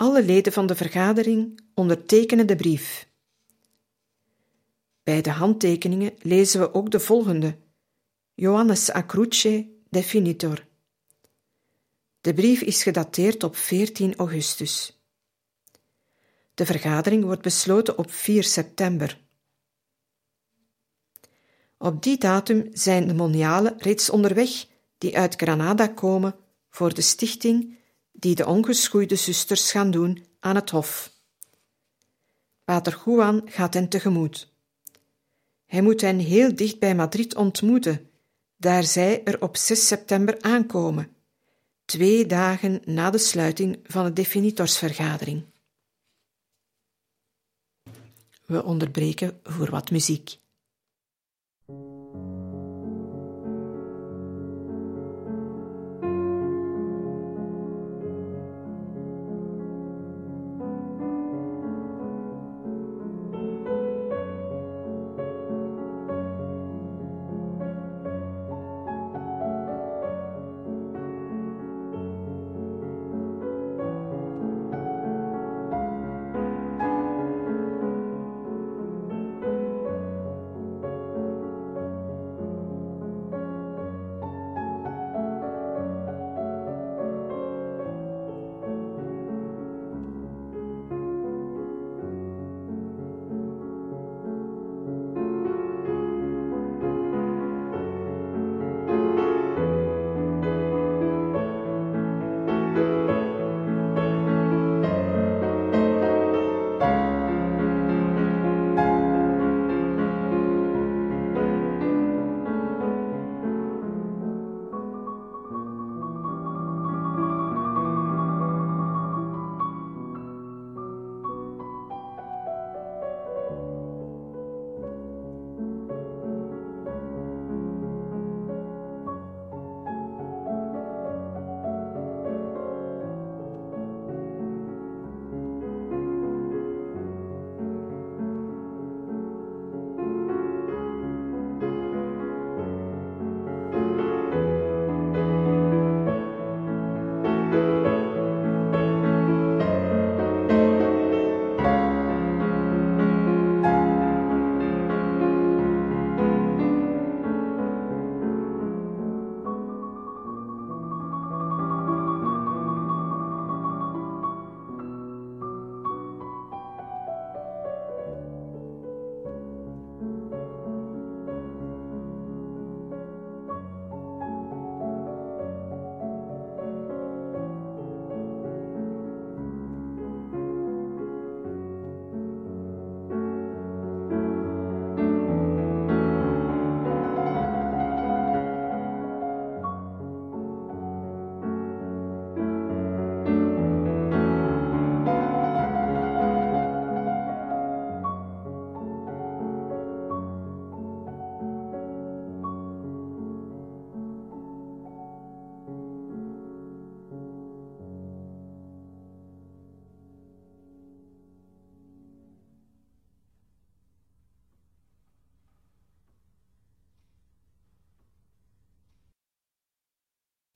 Alle 0.00 0.22
leden 0.22 0.52
van 0.52 0.66
de 0.66 0.74
vergadering 0.74 1.60
ondertekenen 1.74 2.46
de 2.46 2.56
brief. 2.56 3.08
Bij 5.02 5.22
de 5.22 5.30
handtekeningen 5.30 6.14
lezen 6.18 6.60
we 6.60 6.74
ook 6.74 6.90
de 6.90 7.00
volgende: 7.00 7.58
Johannes 8.34 8.90
Acruce, 8.90 9.70
definitor. 9.90 10.66
De 12.20 12.34
brief 12.34 12.60
is 12.60 12.82
gedateerd 12.82 13.42
op 13.42 13.56
14 13.56 14.16
augustus. 14.16 15.02
De 16.54 16.66
vergadering 16.66 17.24
wordt 17.24 17.42
besloten 17.42 17.98
op 17.98 18.10
4 18.10 18.44
september. 18.44 19.20
Op 21.78 22.02
die 22.02 22.18
datum 22.18 22.68
zijn 22.72 23.08
de 23.08 23.14
monialen 23.14 23.78
reeds 23.78 24.10
onderweg 24.10 24.66
die 24.98 25.18
uit 25.18 25.34
Granada 25.34 25.86
komen 25.86 26.36
voor 26.68 26.94
de 26.94 27.02
stichting 27.02 27.78
die 28.20 28.34
de 28.34 28.46
ongeschoeide 28.46 29.16
zusters 29.16 29.70
gaan 29.70 29.90
doen 29.90 30.24
aan 30.40 30.54
het 30.54 30.70
hof. 30.70 31.12
Pater 32.64 33.02
Juan 33.04 33.42
gaat 33.44 33.74
hen 33.74 33.88
tegemoet. 33.88 34.52
Hij 35.66 35.82
moet 35.82 36.00
hen 36.00 36.18
heel 36.18 36.54
dicht 36.54 36.78
bij 36.78 36.94
Madrid 36.94 37.34
ontmoeten, 37.34 38.10
daar 38.56 38.84
zij 38.84 39.24
er 39.24 39.42
op 39.42 39.56
6 39.56 39.86
september 39.86 40.42
aankomen, 40.42 41.16
twee 41.84 42.26
dagen 42.26 42.80
na 42.84 43.10
de 43.10 43.18
sluiting 43.18 43.78
van 43.84 44.04
de 44.04 44.12
definitorsvergadering. 44.12 45.44
We 48.46 48.64
onderbreken 48.64 49.40
voor 49.42 49.70
wat 49.70 49.90
muziek. 49.90 50.38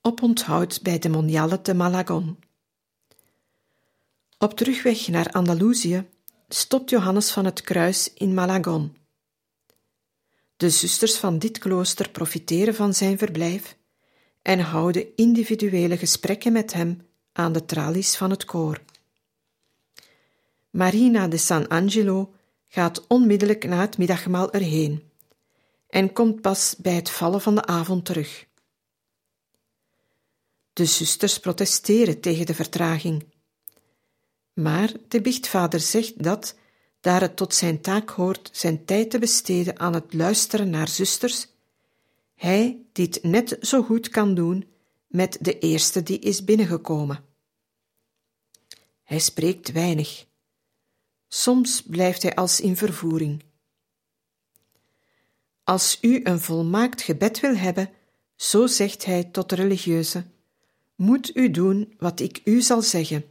Op 0.05 0.21
onthoud 0.21 0.81
bij 0.81 0.99
de 0.99 1.09
Moniale 1.09 1.61
te 1.61 1.73
Malagon. 1.73 2.39
Op 4.37 4.57
terugweg 4.57 5.07
naar 5.07 5.31
Andalusië 5.31 6.07
stopt 6.47 6.89
Johannes 6.89 7.31
van 7.31 7.45
het 7.45 7.61
Kruis 7.61 8.13
in 8.13 8.33
Malagon. 8.33 8.97
De 10.57 10.69
zusters 10.69 11.17
van 11.17 11.39
dit 11.39 11.57
klooster 11.57 12.09
profiteren 12.09 12.75
van 12.75 12.93
zijn 12.93 13.17
verblijf 13.17 13.77
en 14.41 14.59
houden 14.59 15.15
individuele 15.15 15.97
gesprekken 15.97 16.51
met 16.51 16.73
hem 16.73 17.07
aan 17.31 17.53
de 17.53 17.65
tralies 17.65 18.15
van 18.15 18.29
het 18.29 18.45
koor. 18.45 18.81
Marina 20.69 21.27
de 21.27 21.37
San 21.37 21.67
Angelo 21.67 22.33
gaat 22.67 23.07
onmiddellijk 23.07 23.67
na 23.67 23.81
het 23.81 23.97
middagmaal 23.97 24.51
erheen 24.51 25.11
en 25.89 26.13
komt 26.13 26.41
pas 26.41 26.75
bij 26.77 26.93
het 26.93 27.09
vallen 27.09 27.41
van 27.41 27.55
de 27.55 27.65
avond 27.65 28.05
terug. 28.05 28.45
De 30.75 30.85
zusters 30.85 31.39
protesteren 31.39 32.19
tegen 32.19 32.45
de 32.45 32.53
vertraging. 32.53 33.25
Maar 34.53 34.93
de 35.07 35.21
biechtvader 35.21 35.79
zegt 35.79 36.23
dat, 36.23 36.55
daar 36.99 37.21
het 37.21 37.35
tot 37.35 37.53
zijn 37.53 37.81
taak 37.81 38.09
hoort 38.09 38.49
zijn 38.53 38.85
tijd 38.85 39.09
te 39.09 39.19
besteden 39.19 39.79
aan 39.79 39.93
het 39.93 40.13
luisteren 40.13 40.69
naar 40.69 40.87
zusters, 40.87 41.47
hij 42.35 42.85
dit 42.91 43.23
net 43.23 43.57
zo 43.61 43.83
goed 43.83 44.09
kan 44.09 44.35
doen 44.35 44.67
met 45.07 45.37
de 45.41 45.59
eerste 45.59 46.03
die 46.03 46.19
is 46.19 46.43
binnengekomen. 46.43 47.25
Hij 49.03 49.19
spreekt 49.19 49.71
weinig. 49.71 50.25
Soms 51.27 51.81
blijft 51.81 52.21
hij 52.21 52.35
als 52.35 52.59
in 52.59 52.77
vervoering. 52.77 53.43
Als 55.63 55.97
u 56.01 56.19
een 56.23 56.39
volmaakt 56.39 57.01
gebed 57.01 57.39
wil 57.39 57.55
hebben, 57.55 57.89
zo 58.35 58.67
zegt 58.67 59.05
hij 59.05 59.23
tot 59.23 59.49
de 59.49 59.55
religieuze, 59.55 60.33
moet 60.95 61.35
u 61.35 61.51
doen 61.51 61.93
wat 61.97 62.19
ik 62.19 62.41
u 62.43 62.61
zal 62.61 62.81
zeggen, 62.81 63.25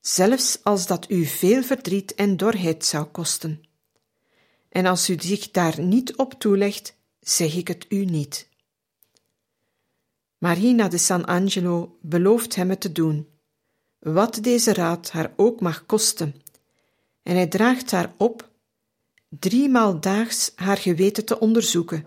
zelfs 0.00 0.58
als 0.62 0.86
dat 0.86 1.10
u 1.10 1.24
veel 1.24 1.62
verdriet 1.62 2.14
en 2.14 2.36
dorheid 2.36 2.84
zou 2.84 3.04
kosten. 3.04 3.62
En 4.68 4.86
als 4.86 5.10
u 5.10 5.16
zich 5.18 5.50
daar 5.50 5.80
niet 5.80 6.16
op 6.16 6.34
toelegt, 6.34 6.94
zeg 7.20 7.54
ik 7.54 7.68
het 7.68 7.86
u 7.88 8.04
niet. 8.04 8.48
Marina 10.38 10.88
de 10.88 10.98
San 10.98 11.24
Angelo 11.24 11.98
belooft 12.00 12.54
hem 12.54 12.70
het 12.70 12.80
te 12.80 12.92
doen, 12.92 13.28
wat 13.98 14.38
deze 14.42 14.72
raad 14.72 15.10
haar 15.10 15.32
ook 15.36 15.60
mag 15.60 15.86
kosten, 15.86 16.34
en 17.22 17.34
hij 17.34 17.46
draagt 17.46 17.90
haar 17.90 18.14
op 18.16 18.48
driemaal 19.28 20.00
daags 20.00 20.52
haar 20.54 20.76
geweten 20.76 21.24
te 21.24 21.38
onderzoeken 21.40 22.06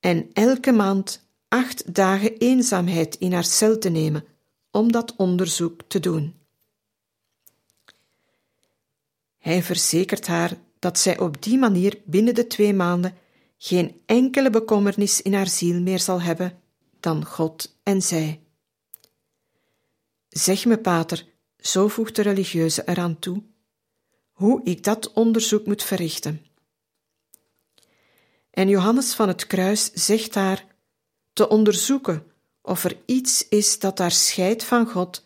en 0.00 0.30
elke 0.32 0.72
maand 0.72 1.28
acht 1.50 1.94
dagen 1.94 2.36
eenzaamheid 2.38 3.14
in 3.14 3.32
haar 3.32 3.44
cel 3.44 3.78
te 3.78 3.88
nemen 3.88 4.24
om 4.70 4.92
dat 4.92 5.16
onderzoek 5.16 5.82
te 5.86 6.00
doen. 6.00 6.34
Hij 9.38 9.62
verzekert 9.62 10.26
haar 10.26 10.58
dat 10.78 10.98
zij 10.98 11.18
op 11.18 11.42
die 11.42 11.58
manier 11.58 12.00
binnen 12.04 12.34
de 12.34 12.46
twee 12.46 12.74
maanden 12.74 13.14
geen 13.58 14.00
enkele 14.06 14.50
bekommernis 14.50 15.22
in 15.22 15.34
haar 15.34 15.48
ziel 15.48 15.80
meer 15.80 15.98
zal 16.00 16.20
hebben 16.20 16.60
dan 17.00 17.24
God 17.24 17.76
en 17.82 18.02
zij. 18.02 18.40
Zeg 20.28 20.64
me, 20.64 20.78
pater, 20.78 21.26
zo 21.58 21.88
voegt 21.88 22.16
de 22.16 22.22
religieuze 22.22 22.82
eraan 22.86 23.18
toe, 23.18 23.42
hoe 24.32 24.60
ik 24.64 24.84
dat 24.84 25.12
onderzoek 25.12 25.66
moet 25.66 25.82
verrichten. 25.82 26.46
En 28.50 28.68
Johannes 28.68 29.14
van 29.14 29.28
het 29.28 29.46
Kruis 29.46 29.92
zegt 29.92 30.34
haar 30.34 30.69
te 31.32 31.48
onderzoeken 31.48 32.24
of 32.62 32.84
er 32.84 32.96
iets 33.06 33.48
is 33.48 33.78
dat 33.78 33.98
haar 33.98 34.10
scheidt 34.10 34.64
van 34.64 34.86
God, 34.86 35.24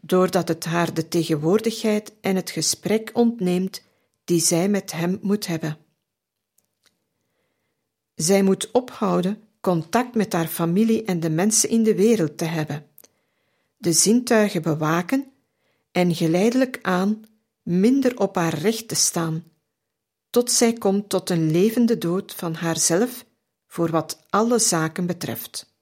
doordat 0.00 0.48
het 0.48 0.64
haar 0.64 0.94
de 0.94 1.08
tegenwoordigheid 1.08 2.12
en 2.20 2.36
het 2.36 2.50
gesprek 2.50 3.10
ontneemt 3.12 3.82
die 4.24 4.40
zij 4.40 4.68
met 4.68 4.92
hem 4.92 5.18
moet 5.22 5.46
hebben. 5.46 5.78
Zij 8.14 8.42
moet 8.42 8.70
ophouden 8.70 9.42
contact 9.60 10.14
met 10.14 10.32
haar 10.32 10.46
familie 10.46 11.04
en 11.04 11.20
de 11.20 11.30
mensen 11.30 11.68
in 11.68 11.82
de 11.82 11.94
wereld 11.94 12.38
te 12.38 12.44
hebben, 12.44 12.86
de 13.76 13.92
zintuigen 13.92 14.62
bewaken 14.62 15.32
en 15.92 16.14
geleidelijk 16.14 16.78
aan 16.82 17.22
minder 17.62 18.18
op 18.18 18.34
haar 18.34 18.58
recht 18.58 18.88
te 18.88 18.94
staan, 18.94 19.44
tot 20.30 20.50
zij 20.50 20.72
komt 20.72 21.08
tot 21.08 21.30
een 21.30 21.50
levende 21.50 21.98
dood 21.98 22.34
van 22.34 22.54
haarzelf 22.54 23.24
voor 23.76 23.90
wat 23.90 24.26
alle 24.30 24.58
zaken 24.58 25.06
betreft. 25.06 25.74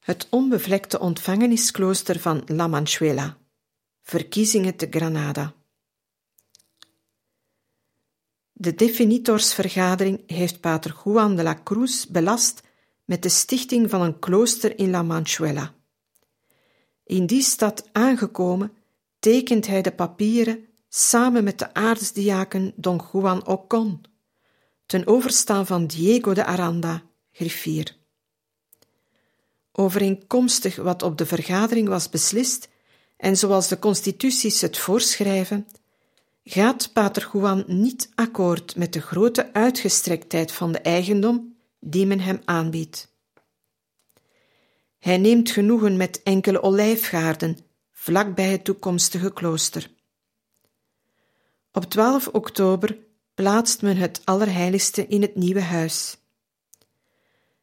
Het 0.00 0.26
onbevlekte 0.30 1.00
ontvangenisklooster 1.00 2.20
van 2.20 2.42
La 2.46 2.66
Manchuela. 2.66 3.38
Verkiezingen 4.02 4.76
te 4.76 4.86
Granada. 4.90 5.54
De 8.52 8.74
definitorsvergadering 8.74 10.22
heeft 10.26 10.60
pater 10.60 11.00
Juan 11.04 11.36
de 11.36 11.42
la 11.42 11.60
Cruz 11.62 12.04
belast 12.04 12.62
met 13.04 13.22
de 13.22 13.28
stichting 13.28 13.90
van 13.90 14.00
een 14.00 14.18
klooster 14.18 14.78
in 14.78 14.90
La 14.90 15.02
Manchuela. 15.02 15.74
In 17.04 17.26
die 17.26 17.42
stad 17.42 17.88
aangekomen, 17.92 18.78
tekent 19.20 19.66
hij 19.66 19.82
de 19.82 19.92
papieren 19.92 20.68
samen 20.88 21.44
met 21.44 21.58
de 21.58 21.74
aartsdiaken 21.74 22.72
Don 22.76 23.00
Juan 23.12 23.46
Ocon, 23.46 24.00
ten 24.86 25.06
overstaan 25.06 25.66
van 25.66 25.86
Diego 25.86 26.34
de 26.34 26.44
Aranda, 26.44 27.02
griffier. 27.32 27.96
Overeenkomstig 29.72 30.76
wat 30.76 31.02
op 31.02 31.18
de 31.18 31.26
vergadering 31.26 31.88
was 31.88 32.08
beslist, 32.08 32.68
en 33.16 33.36
zoals 33.36 33.68
de 33.68 33.78
constituties 33.78 34.60
het 34.60 34.78
voorschrijven, 34.78 35.68
gaat 36.44 36.92
Pater 36.92 37.30
Juan 37.32 37.64
niet 37.66 38.10
akkoord 38.14 38.76
met 38.76 38.92
de 38.92 39.00
grote 39.00 39.52
uitgestrektheid 39.52 40.52
van 40.52 40.72
de 40.72 40.78
eigendom 40.78 41.56
die 41.80 42.06
men 42.06 42.20
hem 42.20 42.40
aanbiedt. 42.44 43.08
Hij 44.98 45.18
neemt 45.18 45.50
genoegen 45.50 45.96
met 45.96 46.22
enkele 46.22 46.62
olijfgaarden 46.62 47.58
vlak 48.00 48.34
bij 48.34 48.50
het 48.50 48.64
toekomstige 48.64 49.32
klooster. 49.32 49.90
Op 51.72 51.84
12 51.84 52.28
oktober 52.28 52.98
plaatst 53.34 53.82
men 53.82 53.96
het 53.96 54.20
Allerheiligste 54.24 55.06
in 55.06 55.22
het 55.22 55.34
nieuwe 55.34 55.60
huis. 55.60 56.16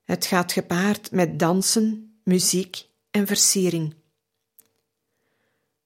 Het 0.04 0.26
gaat 0.26 0.52
gepaard 0.52 1.12
met 1.12 1.40
dansen, 1.40 2.20
muziek 2.24 2.86
en 3.12 3.28
versiering. 3.28 3.96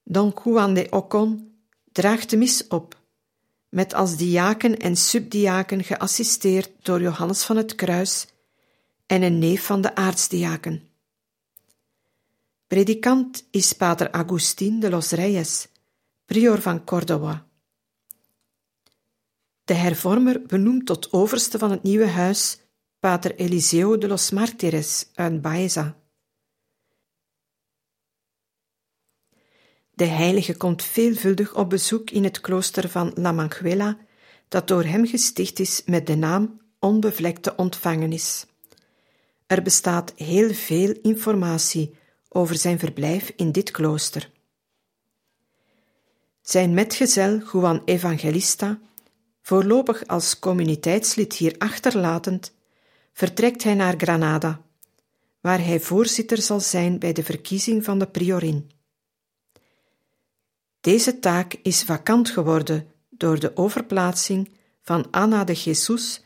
Don 0.03 0.33
Juan 0.43 0.73
de 0.73 0.87
Ocon 0.89 1.55
draagt 1.91 2.29
de 2.29 2.37
mis 2.37 2.67
op, 2.67 3.01
met 3.69 3.93
als 3.93 4.17
diaken 4.17 4.77
en 4.77 4.95
subdiaken 4.95 5.83
geassisteerd 5.83 6.71
door 6.81 7.01
Johannes 7.01 7.43
van 7.43 7.57
het 7.57 7.75
Kruis 7.75 8.27
en 9.05 9.21
een 9.21 9.39
neef 9.39 9.65
van 9.65 9.81
de 9.81 9.95
aartsdiaken. 9.95 10.90
Predikant 12.71 13.43
is 13.51 13.73
pater 13.73 14.09
Agustín 14.11 14.79
de 14.79 14.89
los 14.89 15.11
Reyes, 15.11 15.67
prior 16.25 16.61
van 16.61 16.85
Córdoba. 16.85 17.47
De 19.65 19.73
hervormer 19.73 20.41
benoemt 20.41 20.85
tot 20.85 21.11
overste 21.13 21.57
van 21.57 21.71
het 21.71 21.83
nieuwe 21.83 22.07
huis 22.07 22.59
pater 22.99 23.35
Eliseo 23.35 23.97
de 23.97 24.07
los 24.07 24.31
Martires 24.31 25.09
uit 25.13 25.41
Baeza. 25.41 25.97
De 29.93 30.05
heilige 30.05 30.57
komt 30.57 30.83
veelvuldig 30.83 31.55
op 31.55 31.69
bezoek 31.69 32.09
in 32.09 32.23
het 32.23 32.41
klooster 32.41 32.89
van 32.89 33.11
La 33.15 33.31
Manchuela, 33.31 33.97
dat 34.47 34.67
door 34.67 34.83
hem 34.83 35.05
gesticht 35.05 35.59
is 35.59 35.81
met 35.85 36.07
de 36.07 36.15
naam 36.15 36.61
Onbevlekte 36.79 37.55
Ontvangenis. 37.55 38.45
Er 39.47 39.61
bestaat 39.61 40.13
heel 40.15 40.53
veel 40.53 40.95
informatie 41.01 41.99
over 42.33 42.55
zijn 42.55 42.79
verblijf 42.79 43.33
in 43.35 43.51
dit 43.51 43.71
klooster. 43.71 44.31
Zijn 46.41 46.73
metgezel 46.73 47.41
Juan 47.51 47.81
Evangelista, 47.85 48.79
voorlopig 49.41 50.07
als 50.07 50.39
communiteitslid 50.39 51.33
hier 51.33 51.55
achterlatend, 51.57 52.53
vertrekt 53.13 53.63
hij 53.63 53.73
naar 53.73 53.93
Granada, 53.97 54.61
waar 55.39 55.63
hij 55.65 55.79
voorzitter 55.79 56.41
zal 56.41 56.59
zijn 56.59 56.99
bij 56.99 57.13
de 57.13 57.23
verkiezing 57.23 57.83
van 57.83 57.99
de 57.99 58.07
priorin. 58.07 58.71
Deze 60.81 61.19
taak 61.19 61.53
is 61.63 61.83
vakant 61.83 62.29
geworden 62.29 62.91
door 63.09 63.39
de 63.39 63.57
overplaatsing 63.57 64.51
van 64.81 65.07
Ana 65.11 65.43
de 65.43 65.53
Jesus 65.53 66.23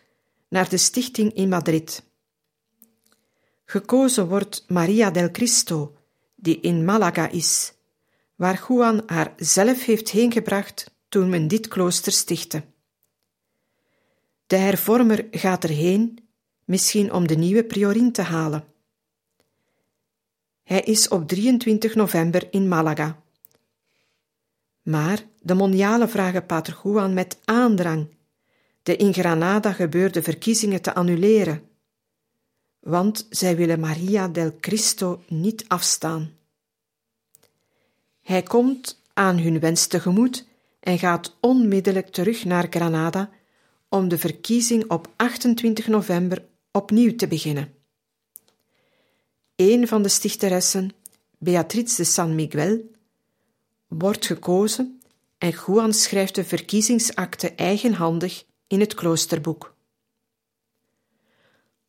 naar 0.47 0.69
de 0.69 0.77
stichting 0.77 1.33
in 1.33 1.49
Madrid. 1.49 2.03
Gekozen 3.65 4.27
wordt 4.27 4.65
Maria 4.67 5.11
del 5.11 5.31
Cristo, 5.31 5.94
die 6.45 6.59
in 6.59 6.85
Malaga 6.85 7.29
is, 7.29 7.73
waar 8.35 8.65
Juan 8.67 9.03
haar 9.05 9.33
zelf 9.37 9.85
heeft 9.85 10.09
heengebracht 10.09 10.91
toen 11.09 11.29
men 11.29 11.47
dit 11.47 11.67
klooster 11.67 12.11
stichtte. 12.11 12.63
De 14.47 14.55
hervormer 14.55 15.27
gaat 15.31 15.63
erheen, 15.63 16.19
misschien 16.63 17.13
om 17.13 17.27
de 17.27 17.35
nieuwe 17.35 17.63
priorin 17.63 18.11
te 18.11 18.21
halen. 18.21 18.63
Hij 20.63 20.81
is 20.81 21.07
op 21.07 21.27
23 21.27 21.95
november 21.95 22.47
in 22.51 22.67
Malaga. 22.67 23.21
Maar 24.81 25.25
de 25.41 25.53
monialen 25.53 26.09
vragen 26.09 26.45
Pater 26.45 26.79
Juan 26.83 27.13
met 27.13 27.37
aandrang 27.45 28.07
de 28.83 28.95
in 28.95 29.13
Granada 29.13 29.71
gebeurde 29.73 30.23
verkiezingen 30.23 30.81
te 30.81 30.93
annuleren, 30.93 31.69
want 32.79 33.27
zij 33.29 33.55
willen 33.55 33.79
Maria 33.79 34.27
del 34.27 34.55
Cristo 34.59 35.23
niet 35.27 35.65
afstaan. 35.67 36.34
Hij 38.25 38.43
komt 38.43 39.01
aan 39.13 39.37
hun 39.37 39.59
wens 39.59 39.87
tegemoet 39.87 40.45
en 40.79 40.99
gaat 40.99 41.35
onmiddellijk 41.39 42.07
terug 42.07 42.45
naar 42.45 42.67
Granada 42.69 43.29
om 43.89 44.07
de 44.07 44.17
verkiezing 44.17 44.89
op 44.91 45.13
28 45.15 45.87
november 45.87 46.45
opnieuw 46.71 47.15
te 47.15 47.27
beginnen. 47.27 47.73
Een 49.55 49.87
van 49.87 50.01
de 50.01 50.09
stichteressen, 50.09 50.91
Beatrice 51.37 51.95
de 51.95 52.03
San 52.03 52.35
Miguel, 52.35 52.81
wordt 53.87 54.25
gekozen 54.25 55.01
en 55.37 55.53
Juan 55.65 55.93
schrijft 55.93 56.35
de 56.35 56.43
verkiezingsakte 56.43 57.51
eigenhandig 57.51 58.45
in 58.67 58.79
het 58.79 58.93
kloosterboek. 58.93 59.75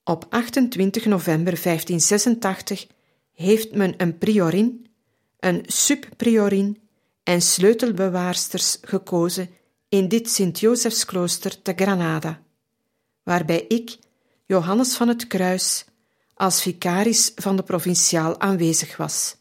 Op 0.05 0.27
28 0.29 1.05
november 1.05 1.63
1586 1.63 2.87
heeft 3.33 3.75
men 3.75 3.95
een 3.97 4.19
priorin, 4.19 4.86
een 5.39 5.63
subpriorin 5.67 6.81
en 7.23 7.43
sleutelbewaarsters 7.43 8.79
gekozen 8.83 9.51
in 9.89 10.09
dit 10.09 10.31
Sint-Josefsklooster 10.31 11.63
te 11.63 11.73
Granada, 11.77 12.43
waarbij 13.23 13.65
ik, 13.69 13.99
Johannes 14.47 14.97
van 14.97 15.09
het 15.09 15.27
Kruis, 15.27 15.85
als 16.35 16.63
vicaris 16.63 17.33
van 17.35 17.57
de 17.57 17.63
provinciaal 17.63 18.41
aanwezig 18.41 18.97
was. 18.97 19.37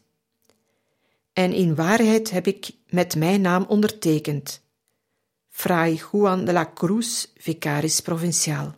En 1.32 1.52
in 1.52 1.74
waarheid 1.74 2.30
heb 2.30 2.46
ik 2.46 2.70
met 2.88 3.16
mijn 3.16 3.40
naam 3.40 3.64
ondertekend. 3.68 4.60
Fray 5.48 6.00
Juan 6.12 6.44
de 6.44 6.52
la 6.52 6.70
Cruz, 6.74 7.26
vicaris 7.36 8.00
provinciaal. 8.00 8.74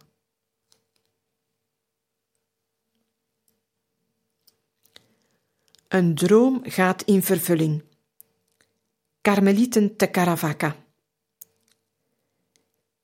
Een 5.88 6.14
droom 6.14 6.61
gaat 6.62 7.03
in 7.03 7.22
vervulling. 7.22 7.83
Karmelieten 9.20 9.96
te 9.96 10.11
Caravaca. 10.11 10.77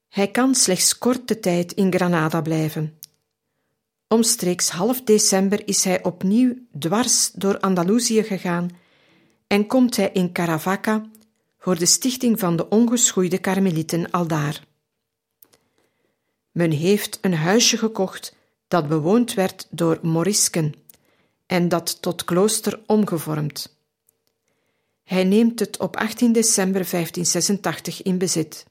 Hij 0.08 0.30
kan 0.30 0.54
slechts 0.54 0.98
korte 0.98 1.40
tijd 1.40 1.72
in 1.72 1.92
Granada 1.92 2.40
blijven. 2.40 2.98
Omstreeks 4.08 4.68
half 4.68 5.02
december 5.02 5.68
is 5.68 5.84
hij 5.84 6.04
opnieuw 6.04 6.54
dwars 6.78 7.30
door 7.30 7.60
Andalusië 7.60 8.22
gegaan 8.22 8.70
en 9.46 9.66
komt 9.66 9.96
hij 9.96 10.10
in 10.12 10.32
Caravaca 10.32 11.10
voor 11.58 11.78
de 11.78 11.86
stichting 11.86 12.38
van 12.38 12.56
de 12.56 12.68
ongeschoeide 12.68 13.38
karmelieten 13.38 14.10
aldaar. 14.10 14.64
Men 16.50 16.70
heeft 16.70 17.18
een 17.20 17.34
huisje 17.34 17.78
gekocht 17.78 18.36
dat 18.68 18.88
bewoond 18.88 19.34
werd 19.34 19.66
door 19.70 19.98
morisken 20.02 20.83
en 21.46 21.68
dat 21.68 22.02
tot 22.02 22.24
klooster 22.24 22.80
omgevormd. 22.86 23.76
Hij 25.04 25.24
neemt 25.24 25.60
het 25.60 25.78
op 25.78 25.96
18 25.96 26.32
december 26.32 26.90
1586 26.90 28.02
in 28.02 28.18
bezit. 28.18 28.66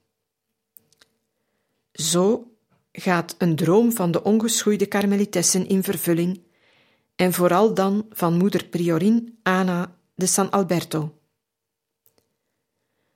Zo 1.91 2.51
gaat 2.91 3.35
een 3.37 3.55
droom 3.55 3.91
van 3.91 4.11
de 4.11 4.23
ongeschoeide 4.23 4.85
karmelitessen 4.85 5.67
in 5.67 5.83
vervulling, 5.83 6.41
en 7.15 7.33
vooral 7.33 7.73
dan 7.73 8.05
van 8.09 8.37
moeder 8.37 8.65
Priorin 8.65 9.39
Ana 9.43 9.95
de 10.15 10.25
San 10.25 10.49
Alberto. 10.49 11.17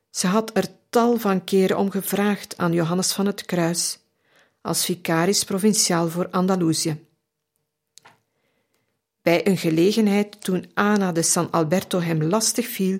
Ze 0.10 0.28
had 0.28 0.58
er 0.58 0.70
tal 0.90 1.18
van 1.18 1.44
keren 1.44 1.78
om 1.78 1.92
gevraagd 1.92 2.58
aan 2.58 2.74
Johannes 2.74 3.14
van 3.14 3.26
het 3.26 3.46
Kruis, 3.46 4.00
als 4.62 4.86
vicaris 4.86 5.44
provinciaal 5.44 6.10
voor 6.10 6.30
Andalusië. 6.30 7.07
Bij 9.28 9.48
een 9.48 9.58
gelegenheid 9.58 10.42
toen 10.42 10.66
Ana 10.74 11.12
de 11.12 11.22
San 11.22 11.52
Alberto 11.52 12.00
hem 12.00 12.24
lastig 12.24 12.68
viel 12.68 13.00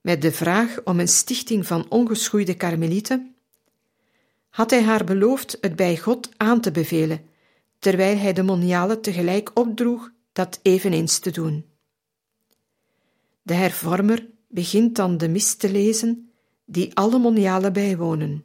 met 0.00 0.22
de 0.22 0.32
vraag 0.32 0.80
om 0.84 1.00
een 1.00 1.08
stichting 1.08 1.66
van 1.66 1.86
ongeschoeide 1.88 2.54
karmelieten, 2.54 3.34
had 4.48 4.70
hij 4.70 4.82
haar 4.82 5.04
beloofd 5.04 5.58
het 5.60 5.76
bij 5.76 5.96
God 5.96 6.28
aan 6.36 6.60
te 6.60 6.70
bevelen, 6.70 7.28
terwijl 7.78 8.18
hij 8.18 8.32
de 8.32 8.42
monialen 8.42 9.00
tegelijk 9.00 9.50
opdroeg 9.54 10.10
dat 10.32 10.60
eveneens 10.62 11.18
te 11.18 11.30
doen. 11.30 11.64
De 13.42 13.54
hervormer 13.54 14.26
begint 14.48 14.96
dan 14.96 15.18
de 15.18 15.28
mis 15.28 15.54
te 15.54 15.70
lezen 15.70 16.30
die 16.64 16.94
alle 16.94 17.18
monialen 17.18 17.72
bijwonen. 17.72 18.44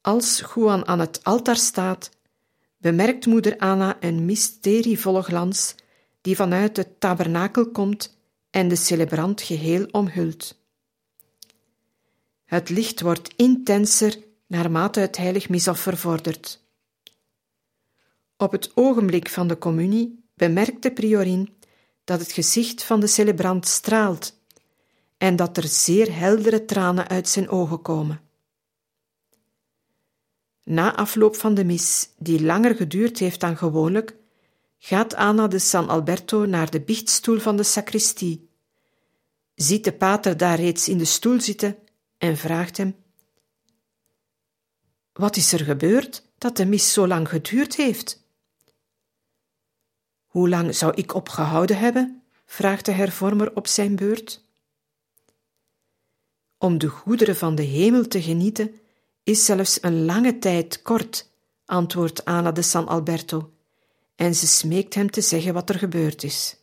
Als 0.00 0.44
Juan 0.54 0.86
aan 0.86 1.00
het 1.00 1.24
altaar 1.24 1.56
staat, 1.56 2.10
bemerkt 2.84 3.26
moeder 3.26 3.58
Anna 3.58 3.96
een 4.00 4.24
mysterievolle 4.24 5.22
glans 5.22 5.74
die 6.20 6.36
vanuit 6.36 6.76
het 6.76 7.00
tabernakel 7.00 7.70
komt 7.70 8.16
en 8.50 8.68
de 8.68 8.76
celebrant 8.76 9.42
geheel 9.42 9.86
omhult. 9.90 10.58
Het 12.44 12.68
licht 12.68 13.00
wordt 13.00 13.34
intenser 13.36 14.18
naarmate 14.46 15.00
het 15.00 15.16
heilig 15.16 15.48
misoffer 15.48 15.96
vordert. 15.96 16.62
Op 18.36 18.52
het 18.52 18.70
ogenblik 18.74 19.28
van 19.28 19.48
de 19.48 19.58
communie 19.58 20.24
bemerkt 20.34 20.82
de 20.82 20.92
priorin 20.92 21.54
dat 22.04 22.20
het 22.20 22.32
gezicht 22.32 22.82
van 22.82 23.00
de 23.00 23.06
celebrant 23.06 23.66
straalt 23.66 24.38
en 25.18 25.36
dat 25.36 25.56
er 25.56 25.68
zeer 25.68 26.16
heldere 26.16 26.64
tranen 26.64 27.08
uit 27.08 27.28
zijn 27.28 27.48
ogen 27.48 27.82
komen. 27.82 28.23
Na 30.64 30.96
afloop 30.96 31.36
van 31.36 31.54
de 31.54 31.64
mis, 31.64 32.08
die 32.18 32.42
langer 32.42 32.74
geduurd 32.74 33.18
heeft 33.18 33.40
dan 33.40 33.56
gewoonlijk, 33.56 34.16
gaat 34.78 35.14
Anna 35.14 35.48
de 35.48 35.58
San 35.58 35.88
Alberto 35.88 36.44
naar 36.44 36.70
de 36.70 36.80
biechtstoel 36.80 37.38
van 37.38 37.56
de 37.56 37.62
sacristie, 37.62 38.48
ziet 39.54 39.84
de 39.84 39.92
pater 39.92 40.36
daar 40.36 40.60
reeds 40.60 40.88
in 40.88 40.98
de 40.98 41.04
stoel 41.04 41.40
zitten 41.40 41.76
en 42.18 42.36
vraagt 42.36 42.76
hem: 42.76 42.96
Wat 45.12 45.36
is 45.36 45.52
er 45.52 45.64
gebeurd 45.64 46.26
dat 46.38 46.56
de 46.56 46.66
mis 46.66 46.92
zo 46.92 47.06
lang 47.06 47.28
geduurd 47.28 47.76
heeft? 47.76 48.22
Hoe 50.26 50.48
lang 50.48 50.74
zou 50.74 50.94
ik 50.94 51.14
opgehouden 51.14 51.78
hebben? 51.78 52.22
vraagt 52.46 52.84
de 52.84 52.92
hervormer 52.92 53.56
op 53.56 53.66
zijn 53.66 53.96
beurt. 53.96 54.44
Om 56.58 56.78
de 56.78 56.88
goederen 56.88 57.36
van 57.36 57.54
de 57.54 57.62
hemel 57.62 58.06
te 58.08 58.22
genieten 58.22 58.74
is 59.24 59.44
zelfs 59.44 59.78
een 59.82 60.04
lange 60.04 60.38
tijd 60.38 60.82
kort, 60.82 61.30
antwoordt 61.64 62.24
Ana 62.24 62.52
de 62.52 62.62
San 62.62 62.88
Alberto, 62.88 63.52
en 64.14 64.34
ze 64.34 64.46
smeekt 64.46 64.94
hem 64.94 65.10
te 65.10 65.20
zeggen 65.20 65.54
wat 65.54 65.68
er 65.68 65.78
gebeurd 65.78 66.22
is. 66.22 66.56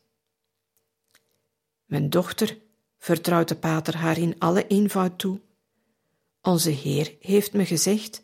Mijn 1.86 2.10
dochter, 2.10 2.58
vertrouwt 2.98 3.48
de 3.48 3.56
pater 3.56 3.98
haar 3.98 4.18
in 4.18 4.36
alle 4.40 4.68
eenvoud 4.68 5.20
toe. 5.20 5.40
Onze 6.42 6.70
Heer 6.70 7.16
heeft 7.20 7.54
me 7.54 7.66
gezegd: 7.66 8.24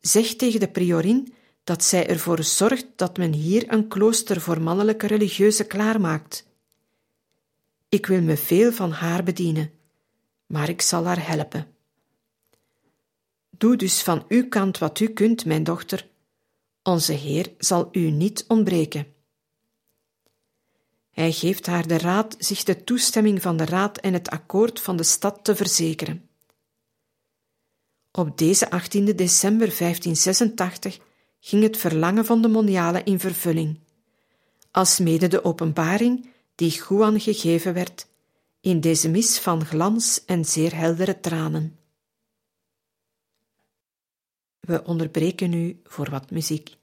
zeg 0.00 0.34
tegen 0.34 0.60
de 0.60 0.68
priorin 0.68 1.34
dat 1.64 1.84
zij 1.84 2.08
ervoor 2.08 2.42
zorgt 2.42 2.86
dat 2.96 3.16
men 3.16 3.32
hier 3.32 3.72
een 3.72 3.88
klooster 3.88 4.40
voor 4.40 4.60
mannelijke 4.60 5.06
religieuzen 5.06 5.66
klaarmaakt. 5.66 6.46
Ik 7.88 8.06
wil 8.06 8.20
me 8.20 8.36
veel 8.36 8.72
van 8.72 8.90
haar 8.90 9.22
bedienen 9.22 9.72
maar 10.52 10.68
ik 10.68 10.80
zal 10.80 11.04
haar 11.04 11.26
helpen. 11.26 11.71
Doe 13.62 13.76
dus 13.76 14.02
van 14.02 14.24
uw 14.28 14.48
kant 14.48 14.78
wat 14.78 15.00
u 15.00 15.08
kunt, 15.08 15.44
mijn 15.44 15.64
dochter. 15.64 16.08
Onze 16.82 17.12
Heer 17.12 17.52
zal 17.58 17.88
u 17.92 18.10
niet 18.10 18.44
ontbreken. 18.48 19.06
Hij 21.10 21.32
geeft 21.32 21.66
haar 21.66 21.86
de 21.86 21.98
raad 21.98 22.36
zich 22.38 22.62
de 22.62 22.84
toestemming 22.84 23.42
van 23.42 23.56
de 23.56 23.64
raad 23.64 23.98
en 23.98 24.12
het 24.12 24.30
akkoord 24.30 24.80
van 24.80 24.96
de 24.96 25.02
stad 25.02 25.44
te 25.44 25.56
verzekeren. 25.56 26.28
Op 28.12 28.38
deze 28.38 28.70
18 28.70 29.04
december 29.04 29.66
1586 29.78 30.98
ging 31.40 31.62
het 31.62 31.76
verlangen 31.76 32.24
van 32.24 32.42
de 32.42 32.48
monialen 32.48 33.04
in 33.04 33.20
vervulling, 33.20 33.78
alsmede 34.70 35.28
de 35.28 35.44
openbaring 35.44 36.28
die 36.54 36.70
Juan 36.88 37.20
gegeven 37.20 37.74
werd 37.74 38.06
in 38.60 38.80
deze 38.80 39.08
mis 39.08 39.38
van 39.38 39.64
glans 39.64 40.24
en 40.24 40.44
zeer 40.44 40.76
heldere 40.76 41.20
tranen. 41.20 41.76
We 44.66 44.84
onderbreken 44.84 45.50
nu 45.50 45.80
voor 45.84 46.10
wat 46.10 46.30
muziek. 46.30 46.76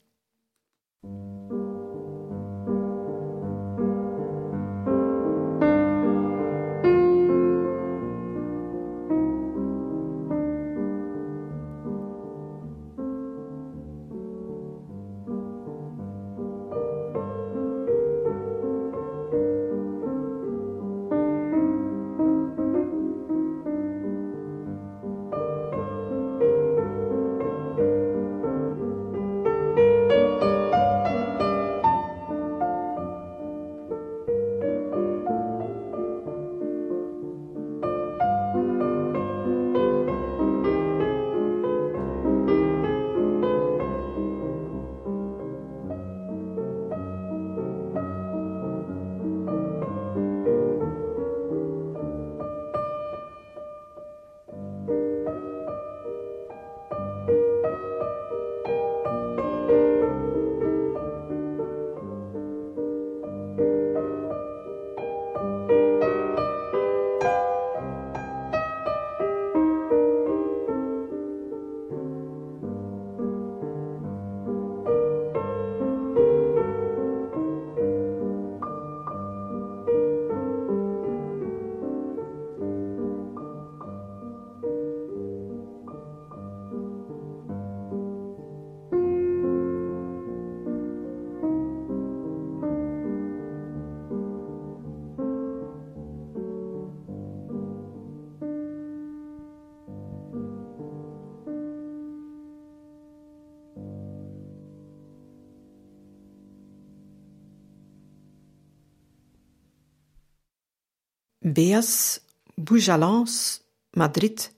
Beas, 111.52 112.20
Boujalans, 112.54 113.60
Madrid, 113.90 114.52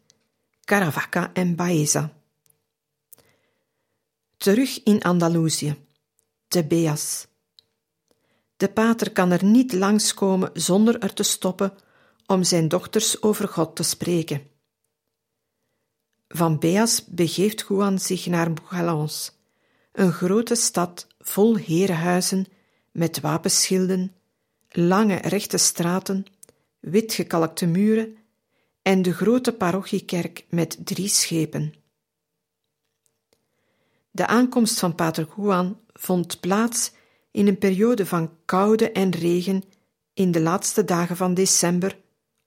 Caravaca 0.65 1.31
en 1.35 1.57
Baeza. 1.57 2.13
Terug 4.37 4.83
in 4.83 5.03
Andalusië, 5.03 5.77
te 6.49 6.65
Beas. 6.65 7.27
De 8.57 8.69
pater 8.69 9.13
kan 9.13 9.31
er 9.31 9.45
niet 9.45 9.73
langskomen 9.73 10.51
zonder 10.53 10.99
er 10.99 11.15
te 11.15 11.23
stoppen 11.23 11.73
om 12.27 12.43
zijn 12.43 12.69
dochters 12.69 13.23
over 13.23 13.49
God 13.49 13.77
te 13.77 13.83
spreken. 13.83 14.43
Van 16.29 16.59
Beas 16.59 17.05
begeeft 17.05 17.65
Juan 17.69 17.99
zich 17.99 18.27
naar 18.27 18.53
Bougalans, 18.53 19.33
een 19.93 20.13
grote 20.13 20.55
stad 20.55 21.07
vol 21.19 21.57
herenhuizen 21.57 22.47
met 22.91 23.21
wapenschilden, 23.21 24.15
lange 24.69 25.17
rechte 25.17 25.59
straten, 25.59 26.27
witgekalkte 26.83 27.67
muren 27.67 28.17
en 28.83 29.03
de 29.03 29.13
grote 29.13 29.53
parochiekerk 29.53 30.45
met 30.49 30.79
drie 30.85 31.09
schepen. 31.09 31.75
De 34.11 34.27
aankomst 34.27 34.79
van 34.79 34.95
Pater 34.95 35.29
Juan 35.37 35.81
vond 35.93 36.41
plaats 36.41 36.93
in 37.31 37.47
een 37.47 37.59
periode 37.59 38.07
van 38.07 38.31
koude 38.45 38.93
en 38.93 39.11
regen 39.11 39.63
in 40.15 40.31
de 40.31 40.41
laatste 40.41 40.85
dagen 40.85 41.17
van 41.17 41.35
december 41.35 41.99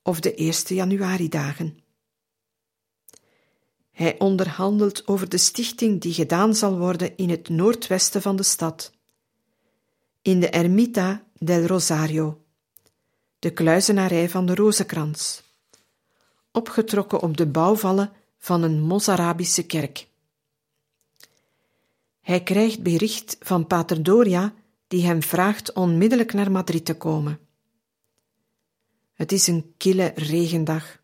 of 0.04 0.20
de 0.20 0.36
eerste 0.36 0.74
januaridagen. 0.74 1.78
Hij 3.92 4.20
onderhandelt 4.20 5.08
over 5.08 5.30
de 5.30 5.38
stichting 5.38 6.02
die 6.02 6.14
gedaan 6.14 6.56
zal 6.56 6.78
worden 6.78 7.18
in 7.18 7.30
het 7.30 7.50
noordwesten 7.50 8.22
van 8.22 8.36
de 8.36 8.44
stad, 8.44 8.92
in 10.22 10.40
de 10.40 10.50
Ermita 10.50 11.24
del 11.38 11.66
Rosario, 11.66 12.45
de 13.40 13.52
kluizenarij 13.52 14.30
van 14.30 14.46
de 14.46 14.56
Rozenkrans, 14.56 15.44
opgetrokken 16.52 17.22
op 17.22 17.38
de 17.38 17.46
bouwvallen 17.46 18.12
van 18.38 18.64
een 18.64 18.82
Mozarabische 18.82 19.66
kerk. 19.66 20.08
Hij 22.22 22.44
krijgt 22.44 22.84
bericht 22.84 23.38
van 23.40 23.68
Pater 23.68 24.04
Doria, 24.04 24.54
die 24.88 25.06
hem 25.06 25.24
vraagt 25.24 25.74
onmiddellijk 25.74 26.34
naar 26.34 26.52
Madrid 26.52 26.86
te 26.86 26.98
komen. 26.98 27.40
Het 29.14 29.32
is 29.32 29.48
een 29.48 29.74
kille 29.78 30.12
regendag. 30.16 31.04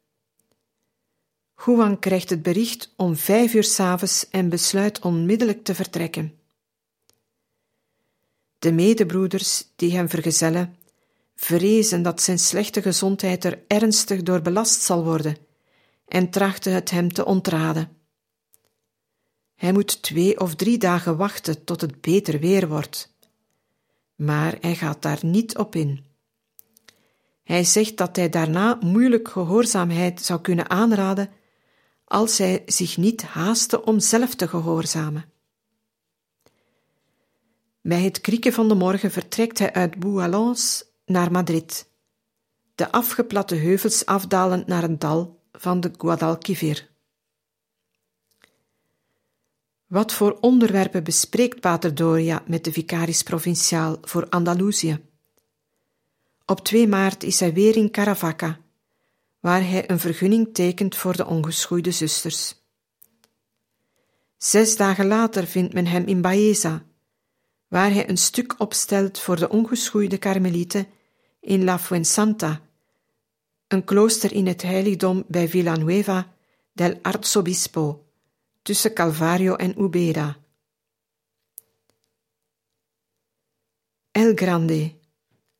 Juan 1.65 1.99
krijgt 1.99 2.29
het 2.29 2.41
bericht 2.41 2.93
om 2.95 3.15
vijf 3.15 3.53
uur 3.53 3.63
s'avonds 3.63 4.29
en 4.29 4.49
besluit 4.49 4.99
onmiddellijk 4.99 5.63
te 5.63 5.75
vertrekken. 5.75 6.39
De 8.59 8.71
medebroeders 8.71 9.67
die 9.75 9.95
hem 9.95 10.09
vergezellen, 10.09 10.75
vrezen 11.43 12.01
dat 12.01 12.21
zijn 12.21 12.39
slechte 12.39 12.81
gezondheid 12.81 13.43
er 13.43 13.63
ernstig 13.67 14.23
door 14.23 14.41
belast 14.41 14.81
zal 14.81 15.03
worden 15.03 15.37
en 16.07 16.29
trachten 16.29 16.73
het 16.73 16.89
hem 16.89 17.13
te 17.13 17.25
ontraden. 17.25 17.97
Hij 19.55 19.71
moet 19.71 20.01
twee 20.01 20.39
of 20.39 20.55
drie 20.55 20.77
dagen 20.77 21.17
wachten 21.17 21.63
tot 21.63 21.81
het 21.81 22.01
beter 22.01 22.39
weer 22.39 22.67
wordt. 22.67 23.13
Maar 24.15 24.57
hij 24.59 24.75
gaat 24.75 25.01
daar 25.01 25.19
niet 25.21 25.57
op 25.57 25.75
in. 25.75 26.05
Hij 27.43 27.63
zegt 27.63 27.97
dat 27.97 28.15
hij 28.15 28.29
daarna 28.29 28.77
moeilijk 28.81 29.27
gehoorzaamheid 29.27 30.21
zou 30.21 30.41
kunnen 30.41 30.69
aanraden 30.69 31.29
als 32.05 32.37
hij 32.37 32.63
zich 32.65 32.97
niet 32.97 33.21
haastte 33.21 33.83
om 33.83 33.99
zelf 33.99 34.35
te 34.35 34.47
gehoorzamen. 34.47 35.25
Bij 37.81 38.01
het 38.01 38.21
krieken 38.21 38.53
van 38.53 38.67
de 38.67 38.75
morgen 38.75 39.11
vertrekt 39.11 39.59
hij 39.59 39.73
uit 39.73 39.99
Boualans 39.99 40.89
naar 41.11 41.31
Madrid, 41.31 41.89
de 42.75 42.91
afgeplatte 42.91 43.55
heuvels 43.55 44.05
afdalend 44.05 44.67
naar 44.67 44.83
een 44.83 44.99
dal 44.99 45.39
van 45.51 45.79
de 45.79 45.91
Guadalquivir. 45.97 46.89
Wat 49.87 50.13
voor 50.13 50.37
onderwerpen 50.39 51.03
bespreekt 51.03 51.59
Pater 51.59 51.95
Doria 51.95 52.43
met 52.47 52.63
de 52.63 52.71
vicaris 52.71 53.23
provinciaal 53.23 53.97
voor 54.01 54.29
Andalusië? 54.29 55.05
Op 56.45 56.59
2 56.59 56.87
maart 56.87 57.23
is 57.23 57.39
hij 57.39 57.53
weer 57.53 57.75
in 57.75 57.91
Caravaca, 57.91 58.59
waar 59.39 59.61
hij 59.61 59.89
een 59.89 59.99
vergunning 59.99 60.53
tekent 60.53 60.95
voor 60.95 61.15
de 61.15 61.25
ongeschoeide 61.25 61.91
zusters. 61.91 62.55
Zes 64.37 64.77
dagen 64.77 65.07
later 65.07 65.45
vindt 65.45 65.73
men 65.73 65.85
hem 65.85 66.05
in 66.05 66.21
Baeza, 66.21 66.83
waar 67.67 67.91
hij 67.91 68.09
een 68.09 68.17
stuk 68.17 68.55
opstelt 68.57 69.19
voor 69.19 69.35
de 69.35 69.49
ongeschoeide 69.49 70.17
karmelieten 70.17 70.87
in 71.41 71.63
La 71.63 71.79
Fuensanta, 71.79 72.61
een 73.67 73.83
klooster 73.83 74.33
in 74.33 74.47
het 74.47 74.61
heiligdom 74.61 75.23
bij 75.27 75.49
Villanueva 75.49 76.33
del 76.73 76.99
Arzobispo, 77.01 78.05
tussen 78.61 78.93
Calvario 78.93 79.55
en 79.55 79.81
Ubeda. 79.81 80.37
El 84.11 84.35
Grande, 84.35 84.95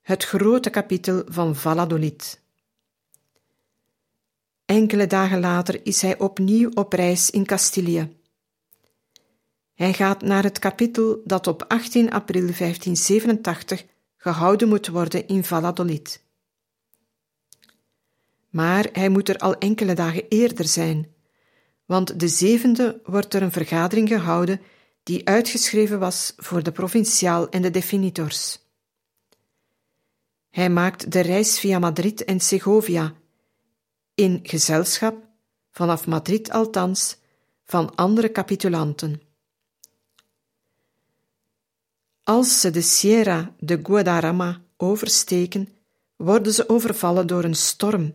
het 0.02 0.24
grote 0.24 0.70
kapitel 0.70 1.24
van 1.28 1.56
Valladolid. 1.56 2.42
Enkele 4.66 5.08
dagen 5.08 5.40
later 5.40 5.86
is 5.86 6.02
hij 6.02 6.20
opnieuw 6.20 6.70
op 6.74 6.94
reis 6.94 7.30
in 7.30 7.46
Castilië. 7.46 8.20
Hij 9.74 9.94
gaat 9.94 10.22
naar 10.22 10.44
het 10.44 10.60
kapitel 10.60 11.22
dat 11.26 11.48
op 11.48 11.66
18 11.68 12.12
april 12.12 12.42
1587 12.42 13.86
gehouden 14.22 14.68
moet 14.68 14.88
worden 14.88 15.28
in 15.28 15.44
Valladolid. 15.44 16.24
Maar 18.50 18.90
hij 18.92 19.10
moet 19.10 19.30
er 19.30 19.38
al 19.38 19.56
enkele 19.58 19.94
dagen 19.94 20.28
eerder 20.28 20.68
zijn, 20.68 21.14
want 21.86 22.20
de 22.20 22.28
zevende 22.28 23.02
wordt 23.04 23.34
er 23.34 23.42
een 23.42 23.52
vergadering 23.52 24.08
gehouden 24.08 24.62
die 25.04 25.28
uitgeschreven 25.28 26.00
was 26.00 26.34
voor 26.38 26.64
de 26.64 26.72
provinciaal 26.72 27.50
en 27.50 27.62
de 27.62 27.70
definitors. 27.70 28.60
Hij 30.50 30.70
maakt 30.70 31.12
de 31.12 31.20
reis 31.20 31.60
via 31.60 31.80
Madrid 31.80 32.24
en 32.24 32.40
Segovia 32.40 33.14
in 34.16 34.40
gezelschap, 34.44 35.16
vanaf 35.72 36.08
Madrid 36.08 36.52
althans, 36.52 37.18
van 37.64 37.96
andere 37.96 38.32
capitulanten. 38.32 39.31
Als 42.24 42.60
ze 42.60 42.70
de 42.70 42.82
Sierra 42.82 43.56
de 43.60 43.80
Guadarrama 43.84 44.62
oversteken, 44.78 45.70
worden 46.16 46.54
ze 46.54 46.70
overvallen 46.70 47.28
door 47.28 47.44
een 47.44 47.56
storm 47.56 48.14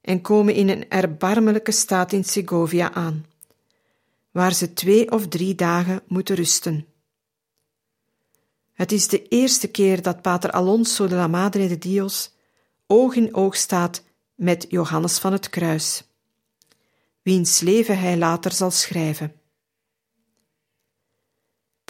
en 0.00 0.20
komen 0.20 0.54
in 0.54 0.68
een 0.68 0.88
erbarmelijke 0.88 1.72
staat 1.72 2.12
in 2.12 2.24
Segovia 2.24 2.92
aan, 2.92 3.26
waar 4.30 4.54
ze 4.54 4.72
twee 4.72 5.10
of 5.10 5.28
drie 5.28 5.54
dagen 5.54 6.02
moeten 6.06 6.34
rusten. 6.36 6.86
Het 8.72 8.92
is 8.92 9.08
de 9.08 9.28
eerste 9.28 9.68
keer 9.68 10.02
dat 10.02 10.22
Pater 10.22 10.50
Alonso 10.50 11.06
de 11.06 11.14
la 11.14 11.26
Madre 11.26 11.68
de 11.68 11.78
Dios 11.78 12.32
oog 12.86 13.14
in 13.14 13.34
oog 13.34 13.56
staat 13.56 14.02
met 14.34 14.66
Johannes 14.68 15.18
van 15.18 15.32
het 15.32 15.50
Kruis, 15.50 16.04
wiens 17.22 17.60
leven 17.60 17.98
hij 17.98 18.16
later 18.16 18.52
zal 18.52 18.70
schrijven. 18.70 19.39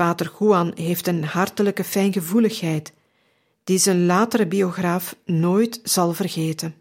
Pater 0.00 0.32
Juan 0.38 0.72
heeft 0.74 1.06
een 1.06 1.24
hartelijke 1.24 1.84
fijngevoeligheid 1.84 2.92
die 3.64 3.78
zijn 3.78 4.06
latere 4.06 4.46
biograaf 4.46 5.16
nooit 5.24 5.80
zal 5.82 6.12
vergeten. 6.12 6.74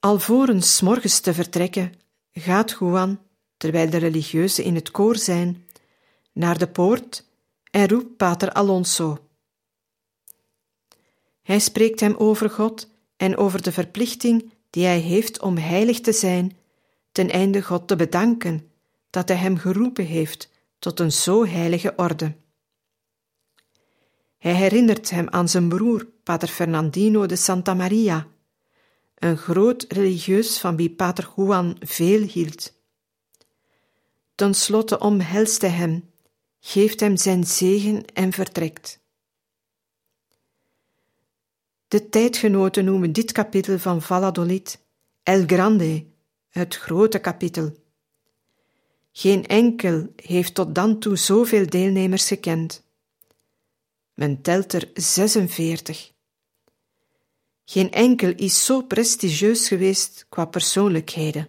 Alvorens 0.00 0.80
morgens 0.80 1.20
te 1.20 1.34
vertrekken, 1.34 1.92
gaat 2.32 2.76
Juan, 2.78 3.20
terwijl 3.56 3.90
de 3.90 3.96
religieuzen 3.96 4.64
in 4.64 4.74
het 4.74 4.90
koor 4.90 5.16
zijn, 5.16 5.66
naar 6.32 6.58
de 6.58 6.68
poort 6.68 7.24
en 7.70 7.88
roept 7.88 8.16
Pater 8.16 8.52
Alonso. 8.52 9.18
Hij 11.42 11.58
spreekt 11.58 12.00
hem 12.00 12.14
over 12.16 12.50
God 12.50 12.88
en 13.16 13.36
over 13.36 13.62
de 13.62 13.72
verplichting 13.72 14.52
die 14.70 14.84
hij 14.84 14.98
heeft 14.98 15.40
om 15.40 15.56
heilig 15.56 16.00
te 16.00 16.12
zijn, 16.12 16.56
ten 17.12 17.30
einde 17.30 17.62
God 17.62 17.88
te 17.88 17.96
bedanken 17.96 18.68
dat 19.10 19.28
hij 19.28 19.36
hem 19.36 19.58
geroepen 19.58 20.04
heeft 20.04 20.50
tot 20.78 21.00
een 21.00 21.12
zo 21.12 21.46
heilige 21.46 21.92
orde. 21.96 22.36
Hij 24.38 24.54
herinnert 24.54 25.10
hem 25.10 25.28
aan 25.28 25.48
zijn 25.48 25.68
broer, 25.68 26.06
Pater 26.22 26.48
Fernandino 26.48 27.26
de 27.26 27.36
Santa 27.36 27.74
Maria, 27.74 28.26
een 29.14 29.36
groot 29.36 29.84
religieus 29.88 30.58
van 30.58 30.76
wie 30.76 30.90
Pater 30.90 31.32
Juan 31.36 31.76
veel 31.80 32.22
hield. 32.22 32.76
Ten 34.34 34.54
slotte 34.54 34.98
omhelst 34.98 35.60
hij 35.60 35.70
hem, 35.70 36.10
geeft 36.60 37.00
hem 37.00 37.16
zijn 37.16 37.44
zegen 37.44 38.04
en 38.04 38.32
vertrekt. 38.32 39.00
De 41.88 42.08
tijdgenoten 42.08 42.84
noemen 42.84 43.12
dit 43.12 43.32
kapitel 43.32 43.78
van 43.78 44.02
Valladolid 44.02 44.86
El 45.22 45.46
Grande, 45.46 46.06
het 46.48 46.76
grote 46.76 47.18
kapitel. 47.18 47.72
Geen 49.18 49.46
enkel 49.46 50.12
heeft 50.16 50.54
tot 50.54 50.74
dan 50.74 50.98
toe 50.98 51.16
zoveel 51.16 51.66
deelnemers 51.66 52.26
gekend. 52.26 52.84
Men 54.14 54.42
telt 54.42 54.72
er 54.72 54.90
46. 54.94 56.12
Geen 57.64 57.90
enkel 57.90 58.32
is 58.36 58.64
zo 58.64 58.82
prestigieus 58.82 59.68
geweest 59.68 60.26
qua 60.28 60.44
persoonlijkheden. 60.44 61.48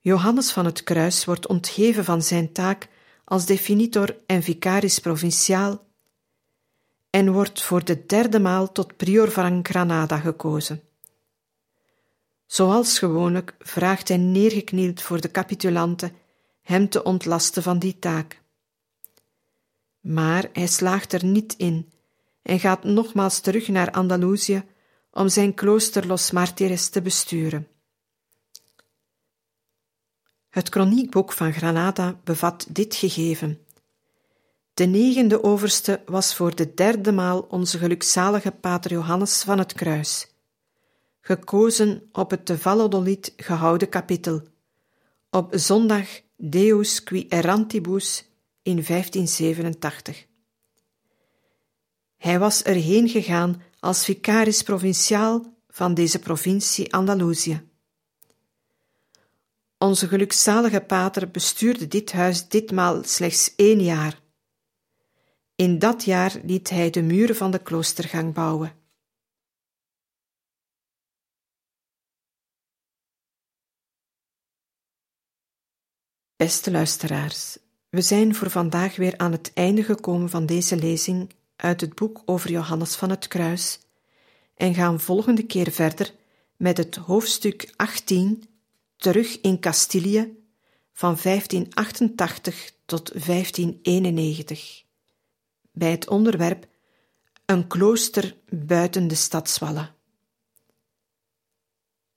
Johannes 0.00 0.52
van 0.52 0.64
het 0.64 0.82
Kruis 0.82 1.24
wordt 1.24 1.46
ontheven 1.46 2.04
van 2.04 2.22
zijn 2.22 2.52
taak 2.52 2.88
als 3.24 3.46
definitor 3.46 4.16
en 4.26 4.42
vicaris 4.42 4.98
provinciaal 4.98 5.84
en 7.10 7.32
wordt 7.32 7.62
voor 7.62 7.84
de 7.84 8.06
derde 8.06 8.40
maal 8.40 8.72
tot 8.72 8.96
prior 8.96 9.30
van 9.30 9.60
Granada 9.62 10.18
gekozen. 10.18 10.85
Zoals 12.46 12.98
gewoonlijk 12.98 13.54
vraagt 13.58 14.08
hij 14.08 14.16
neergeknield 14.16 15.02
voor 15.02 15.20
de 15.20 15.30
capitulanten 15.30 16.12
hem 16.62 16.88
te 16.88 17.02
ontlasten 17.02 17.62
van 17.62 17.78
die 17.78 17.98
taak. 17.98 18.42
Maar 20.00 20.48
hij 20.52 20.66
slaagt 20.66 21.12
er 21.12 21.24
niet 21.24 21.54
in 21.56 21.92
en 22.42 22.60
gaat 22.60 22.84
nogmaals 22.84 23.40
terug 23.40 23.68
naar 23.68 23.90
Andalusië 23.90 24.64
om 25.10 25.28
zijn 25.28 25.54
klooster 25.54 26.06
Los 26.06 26.30
Martires 26.30 26.88
te 26.88 27.02
besturen. 27.02 27.68
Het 30.48 30.68
kroniekboek 30.68 31.32
van 31.32 31.52
Granada 31.52 32.20
bevat 32.24 32.66
dit 32.68 32.94
gegeven. 32.94 33.66
De 34.74 34.84
negende 34.84 35.42
overste 35.42 36.02
was 36.06 36.34
voor 36.34 36.54
de 36.54 36.74
derde 36.74 37.12
maal 37.12 37.40
onze 37.40 37.78
gelukzalige 37.78 38.50
pater 38.50 38.90
Johannes 38.90 39.42
van 39.42 39.58
het 39.58 39.72
Kruis, 39.72 40.28
gekozen 41.26 42.08
op 42.12 42.30
het 42.30 42.46
te 42.46 42.58
Valladolid 42.58 43.32
gehouden 43.36 43.88
kapittel, 43.88 44.42
op 45.30 45.48
zondag 45.50 46.06
Deus 46.36 47.02
qui 47.02 47.26
errantibus 47.28 48.28
in 48.62 48.84
1587. 48.86 50.26
Hij 52.16 52.38
was 52.38 52.62
erheen 52.62 53.08
gegaan 53.08 53.62
als 53.80 54.04
vicaris 54.04 54.62
provinciaal 54.62 55.54
van 55.68 55.94
deze 55.94 56.18
provincie 56.18 56.94
Andalusië. 56.94 57.68
Onze 59.78 60.08
gelukzalige 60.08 60.80
pater 60.80 61.30
bestuurde 61.30 61.88
dit 61.88 62.12
huis 62.12 62.48
ditmaal 62.48 63.04
slechts 63.04 63.54
één 63.56 63.80
jaar. 63.80 64.20
In 65.54 65.78
dat 65.78 66.04
jaar 66.04 66.40
liet 66.44 66.70
hij 66.70 66.90
de 66.90 67.02
muren 67.02 67.36
van 67.36 67.50
de 67.50 67.62
kloostergang 67.62 68.34
bouwen. 68.34 68.84
Beste 76.36 76.70
luisteraars, 76.70 77.58
we 77.88 78.00
zijn 78.00 78.34
voor 78.34 78.50
vandaag 78.50 78.96
weer 78.96 79.18
aan 79.18 79.32
het 79.32 79.50
einde 79.54 79.82
gekomen 79.82 80.30
van 80.30 80.46
deze 80.46 80.76
lezing 80.76 81.30
uit 81.56 81.80
het 81.80 81.94
boek 81.94 82.22
over 82.24 82.50
Johannes 82.50 82.94
van 82.94 83.10
het 83.10 83.28
Kruis 83.28 83.78
en 84.54 84.74
gaan 84.74 85.00
volgende 85.00 85.42
keer 85.42 85.70
verder 85.70 86.14
met 86.56 86.76
het 86.76 86.96
hoofdstuk 86.96 87.72
18 87.76 88.48
terug 88.96 89.40
in 89.40 89.60
Castilië 89.60 90.44
van 90.92 91.18
1588 91.22 92.72
tot 92.86 93.12
1591 93.12 94.84
bij 95.72 95.90
het 95.90 96.08
onderwerp 96.08 96.66
Een 97.46 97.66
klooster 97.66 98.36
buiten 98.48 99.08
de 99.08 99.14
stadswallen. 99.14 99.94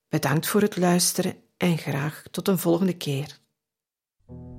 Bedankt 0.10 0.48
voor 0.48 0.62
het 0.62 0.78
luisteren 0.78 1.36
en 1.58 1.78
graag 1.78 2.24
tot 2.32 2.48
een 2.48 2.60
volgende 2.60 2.98
keer. 2.98 3.39
you 4.30 4.59